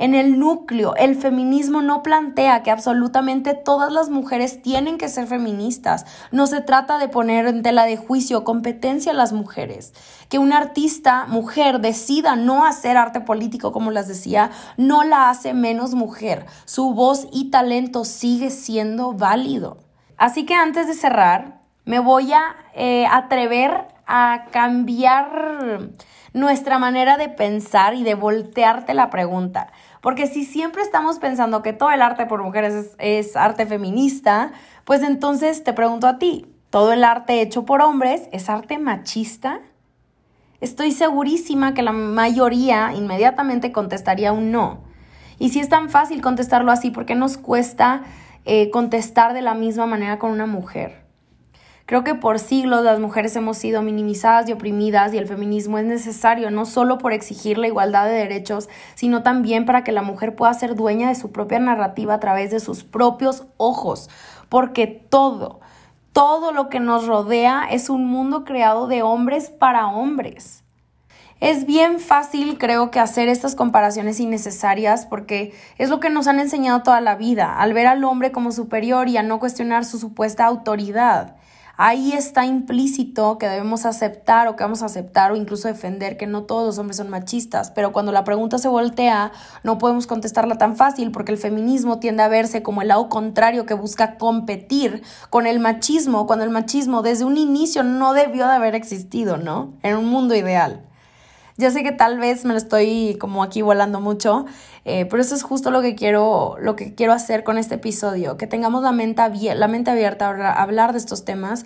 En 0.02 0.16
el 0.16 0.40
núcleo, 0.40 0.96
el 0.96 1.14
feminismo 1.14 1.84
no 1.84 2.02
plantea 2.02 2.64
que 2.64 2.72
absolutamente 2.72 3.54
todas 3.54 3.92
las 3.92 4.10
mujeres 4.10 4.60
tienen 4.64 4.98
que 4.98 5.08
ser 5.08 5.28
feministas. 5.28 6.08
No 6.32 6.48
se 6.48 6.60
trata 6.62 6.98
de 6.98 7.08
poner 7.08 7.46
en 7.46 7.62
tela 7.62 7.86
de 7.86 7.98
juicio 7.98 8.44
competencia 8.44 9.12
a 9.12 9.16
las 9.16 9.32
mujeres. 9.32 9.94
Que 10.28 10.40
una 10.40 10.58
artista 10.58 11.28
mujer 11.28 11.82
decida 11.82 12.36
no 12.36 12.66
hacer 12.66 12.98
arte 12.98 13.22
político, 13.22 13.72
como 13.72 13.92
les 13.92 14.08
decía, 14.08 14.50
no 14.76 15.04
la 15.04 15.30
hace 15.30 15.54
menos 15.54 15.94
mujer. 15.94 16.48
Su 16.66 16.96
voz 16.96 17.28
y 17.32 17.52
talento 17.52 18.04
sigue 18.04 18.50
siendo 18.50 19.14
válido. 19.14 19.78
Así 20.18 20.48
que 20.48 20.56
antes 20.56 20.88
de 20.88 20.96
cerrar, 20.96 21.62
me 21.86 22.00
voy 22.00 22.34
a 22.34 22.42
eh, 22.74 23.06
atrever 23.06 23.86
a 24.08 24.46
cambiar 24.52 25.92
nuestra 26.34 26.80
manera 26.80 27.18
de 27.18 27.30
pensar 27.30 27.94
y 27.94 28.04
de 28.04 28.16
voltearte 28.16 28.94
la 28.94 29.10
pregunta. 29.10 29.72
Porque 30.02 30.28
si 30.28 30.46
siempre 30.46 30.82
estamos 30.82 31.20
pensando 31.20 31.62
que 31.62 31.74
todo 31.74 31.92
el 31.92 32.02
arte 32.02 32.26
por 32.26 32.42
mujeres 32.44 32.96
es, 32.98 33.36
arte 33.36 33.66
feminista, 33.66 34.52
pues 34.86 35.04
entonces 35.04 35.64
te 35.64 35.74
pregunto 35.74 36.08
a 36.08 36.18
ti, 36.18 36.46
¿todo 36.70 36.94
el 36.94 37.04
arte 37.04 37.42
hecho 37.42 37.66
por 37.66 37.82
hombres 37.82 38.30
es 38.32 38.50
arte 38.50 38.80
machista? 38.80 39.60
Estoy 40.60 40.92
segurísima 40.92 41.74
que 41.74 41.82
la 41.82 41.92
mayoría 41.92 42.94
inmediatamente 42.94 43.72
contestaría 43.72 44.32
un 44.32 44.52
no. 44.52 44.80
Y 45.38 45.50
si 45.50 45.60
es 45.60 45.70
tan 45.70 45.90
fácil 45.90 46.22
contestarlo 46.22 46.72
así, 46.72 46.92
¿por 46.92 47.06
qué 47.06 47.16
nos 47.16 47.38
cuesta 47.38 48.04
eh, 48.46 48.70
contestar 48.70 49.34
de 49.34 49.42
la 49.42 49.56
misma 49.56 49.88
manera 49.88 50.20
con 50.20 50.32
una 50.32 50.46
mujer? 50.46 51.01
Creo 51.86 52.04
que 52.04 52.16
por 52.16 52.40
siglos 52.40 52.84
las 52.84 53.00
mujeres 53.00 53.36
hemos 53.36 53.58
sido 53.58 53.82
minimizadas 53.82 54.48
y 54.48 54.54
oprimidas 54.54 55.14
y 55.14 55.18
el 55.18 55.28
feminismo 55.28 55.78
es 55.78 55.86
necesario 55.86 56.52
no 56.52 56.66
solo 56.66 56.98
por 56.98 57.12
exigir 57.12 57.58
la 57.58 57.68
igualdad 57.68 58.06
de 58.06 58.14
derechos, 58.14 58.70
sino 58.96 59.24
también 59.24 59.66
para 59.66 59.84
que 59.84 59.92
la 59.92 60.02
mujer 60.02 60.36
pueda 60.36 60.54
ser 60.54 60.76
dueña 60.76 61.10
de 61.10 61.16
su 61.16 61.32
propia 61.32 61.60
narrativa 61.60 62.14
a 62.14 62.20
través 62.20 62.52
de 62.52 62.60
sus 62.60 62.84
propios 62.84 63.46
ojos, 63.58 64.10
porque 64.48 64.88
todo, 64.88 65.60
todo 66.14 66.52
lo 66.52 66.70
que 66.70 66.80
nos 66.80 67.08
rodea 67.08 67.68
es 67.70 67.90
un 67.90 68.06
mundo 68.06 68.44
creado 68.46 68.88
de 68.88 69.02
hombres 69.02 69.50
para 69.50 69.88
hombres. 69.88 70.64
Es 71.42 71.66
bien 71.66 72.00
fácil, 72.00 72.60
creo 72.60 72.92
que, 72.92 73.00
hacer 73.00 73.28
estas 73.28 73.56
comparaciones 73.56 74.20
innecesarias 74.20 75.08
porque 75.08 75.56
es 75.80 75.90
lo 75.90 76.00
que 76.00 76.12
nos 76.12 76.28
han 76.28 76.40
enseñado 76.40 76.84
toda 76.84 77.02
la 77.02 77.16
vida, 77.16 77.58
al 77.58 77.74
ver 77.74 77.88
al 77.88 78.04
hombre 78.04 78.32
como 78.32 78.52
superior 78.52 79.10
y 79.10 79.18
a 79.18 79.24
no 79.24 79.40
cuestionar 79.40 79.84
su 79.84 79.98
supuesta 79.98 80.46
autoridad 80.46 81.36
ahí 81.84 82.14
está 82.14 82.46
implícito 82.46 83.40
que 83.40 83.48
debemos 83.48 83.88
aceptar 83.88 84.48
o 84.48 84.56
que 84.56 84.64
vamos 84.64 84.84
a 84.84 84.86
aceptar 84.86 85.32
o 85.32 85.36
incluso 85.36 85.68
defender 85.68 86.16
que 86.16 86.28
no 86.28 86.44
todos 86.44 86.64
los 86.64 86.78
hombres 86.78 86.98
son 86.98 87.10
machistas, 87.10 87.72
pero 87.72 87.92
cuando 87.92 88.12
la 88.12 88.24
pregunta 88.24 88.60
se 88.60 88.68
voltea 88.68 89.32
no 89.64 89.80
podemos 89.80 90.06
contestarla 90.06 90.60
tan 90.60 90.76
fácil 90.76 91.10
porque 91.12 91.32
el 91.32 91.40
feminismo 91.40 91.98
tiende 91.98 92.22
a 92.22 92.28
verse 92.28 92.62
como 92.62 92.84
el 92.84 92.90
lado 92.90 93.10
contrario 93.10 93.66
que 93.66 93.74
busca 93.74 94.20
competir 94.20 95.02
con 95.32 95.48
el 95.48 95.60
machismo, 95.60 96.28
cuando 96.28 96.46
el 96.46 96.52
machismo 96.52 97.02
desde 97.02 97.26
un 97.26 97.36
inicio 97.36 97.82
no 97.82 98.14
debió 98.14 98.46
de 98.46 98.54
haber 98.54 98.76
existido, 98.76 99.38
¿no? 99.38 99.74
En 99.82 99.98
un 99.98 100.06
mundo 100.06 100.36
ideal. 100.36 100.84
Ya 101.58 101.72
sé 101.72 101.84
que 101.84 101.92
tal 101.92 102.20
vez 102.20 102.46
me 102.46 102.54
lo 102.54 102.58
estoy 102.58 103.18
como 103.20 103.44
aquí 103.44 103.62
volando 103.62 104.00
mucho, 104.02 104.46
eh, 104.86 105.06
pero 105.06 105.22
eso 105.22 105.36
es 105.36 105.44
justo 105.44 105.72
lo 105.72 105.82
que 105.82 105.96
quiero, 105.96 106.56
lo 106.60 106.76
que 106.76 106.96
quiero 106.96 107.14
hacer 107.14 107.44
con 107.44 107.58
este 107.58 107.76
episodio, 107.76 108.38
que 108.38 108.48
tengamos 108.48 108.84
la 108.84 108.92
mente, 108.92 109.22
la 109.56 109.68
mente 109.68 109.92
abierta 109.92 110.30
a 110.30 110.62
hablar 110.62 110.92
de 110.92 110.98
estos 110.98 111.26
temas 111.26 111.66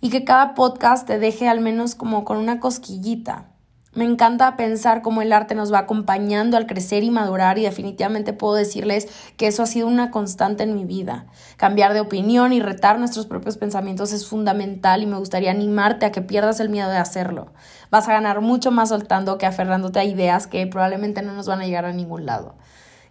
y 0.00 0.10
que 0.10 0.24
cada 0.24 0.54
podcast 0.54 1.06
te 1.06 1.18
deje 1.18 1.48
al 1.48 1.60
menos 1.60 1.94
como 1.94 2.24
con 2.24 2.36
una 2.36 2.60
cosquillita. 2.60 3.55
Me 3.96 4.04
encanta 4.04 4.56
pensar 4.56 5.00
cómo 5.00 5.22
el 5.22 5.32
arte 5.32 5.54
nos 5.54 5.72
va 5.72 5.78
acompañando 5.78 6.58
al 6.58 6.66
crecer 6.66 7.02
y 7.02 7.10
madurar 7.10 7.56
y 7.56 7.62
definitivamente 7.62 8.34
puedo 8.34 8.52
decirles 8.52 9.08
que 9.38 9.46
eso 9.46 9.62
ha 9.62 9.66
sido 9.66 9.86
una 9.86 10.10
constante 10.10 10.64
en 10.64 10.74
mi 10.74 10.84
vida. 10.84 11.24
Cambiar 11.56 11.94
de 11.94 12.00
opinión 12.00 12.52
y 12.52 12.60
retar 12.60 12.98
nuestros 12.98 13.24
propios 13.24 13.56
pensamientos 13.56 14.12
es 14.12 14.28
fundamental 14.28 15.02
y 15.02 15.06
me 15.06 15.16
gustaría 15.16 15.50
animarte 15.50 16.04
a 16.04 16.12
que 16.12 16.20
pierdas 16.20 16.60
el 16.60 16.68
miedo 16.68 16.90
de 16.90 16.98
hacerlo. 16.98 17.54
Vas 17.90 18.06
a 18.06 18.12
ganar 18.12 18.42
mucho 18.42 18.70
más 18.70 18.90
soltando 18.90 19.38
que 19.38 19.46
aferrándote 19.46 19.98
a 19.98 20.04
ideas 20.04 20.46
que 20.46 20.66
probablemente 20.66 21.22
no 21.22 21.32
nos 21.32 21.46
van 21.46 21.62
a 21.62 21.64
llegar 21.64 21.86
a 21.86 21.94
ningún 21.94 22.26
lado. 22.26 22.54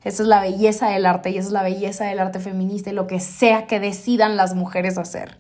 Esa 0.03 0.21
es 0.21 0.29
la 0.29 0.39
belleza 0.39 0.89
del 0.89 1.07
arte 1.07 1.31
y 1.31 1.39
esa 1.39 1.47
es 1.47 1.53
la 1.53 1.63
belleza 1.63 2.05
del 2.05 2.19
arte 2.19 2.39
feminista 2.39 2.91
y 2.91 2.93
lo 2.93 3.07
que 3.07 3.19
sea 3.19 3.65
que 3.65 3.79
decidan 3.79 4.37
las 4.37 4.53
mujeres 4.53 4.99
hacer. 4.99 5.39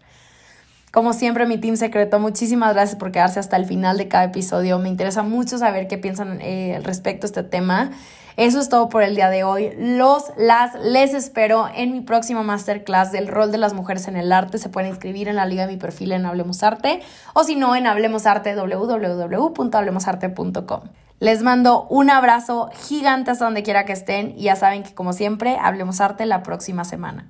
Como 0.95 1.11
siempre, 1.11 1.45
mi 1.45 1.57
team 1.57 1.75
secreto, 1.75 2.21
muchísimas 2.21 2.73
gracias 2.73 2.97
por 2.97 3.11
quedarse 3.11 3.37
hasta 3.37 3.57
el 3.57 3.65
final 3.65 3.97
de 3.97 4.07
cada 4.07 4.23
episodio. 4.23 4.79
Me 4.79 4.87
interesa 4.87 5.23
mucho 5.23 5.57
saber 5.57 5.89
qué 5.89 5.97
piensan 5.97 6.39
eh, 6.39 6.79
respecto 6.83 7.25
a 7.25 7.27
este 7.27 7.43
tema. 7.43 7.91
Eso 8.37 8.61
es 8.61 8.69
todo 8.69 8.87
por 8.87 9.03
el 9.03 9.13
día 9.13 9.29
de 9.29 9.43
hoy. 9.43 9.73
Los, 9.77 10.31
las, 10.37 10.73
les 10.75 11.13
espero 11.13 11.67
en 11.75 11.91
mi 11.91 11.99
próxima 11.99 12.43
masterclass 12.43 13.11
del 13.11 13.27
rol 13.27 13.51
de 13.51 13.57
las 13.57 13.73
mujeres 13.73 14.07
en 14.07 14.15
el 14.15 14.31
arte. 14.31 14.57
Se 14.57 14.69
pueden 14.69 14.89
inscribir 14.89 15.27
en 15.27 15.35
la 15.35 15.45
liga 15.45 15.67
de 15.67 15.73
mi 15.73 15.77
perfil 15.77 16.13
en 16.13 16.25
Hablemos 16.25 16.63
Arte 16.63 17.01
o 17.33 17.43
si 17.43 17.57
no 17.57 17.75
en 17.75 17.87
Hablemos 17.87 18.25
Arte 18.25 18.55
www.hablemosarte.com. 18.55 20.81
Les 21.19 21.43
mando 21.43 21.87
un 21.89 22.09
abrazo 22.09 22.69
gigante 22.87 23.31
hasta 23.31 23.43
donde 23.43 23.63
quiera 23.63 23.83
que 23.83 23.91
estén 23.91 24.33
y 24.37 24.43
ya 24.43 24.55
saben 24.55 24.83
que 24.83 24.93
como 24.93 25.11
siempre 25.11 25.57
Hablemos 25.61 25.99
Arte 25.99 26.25
la 26.25 26.41
próxima 26.41 26.85
semana. 26.85 27.27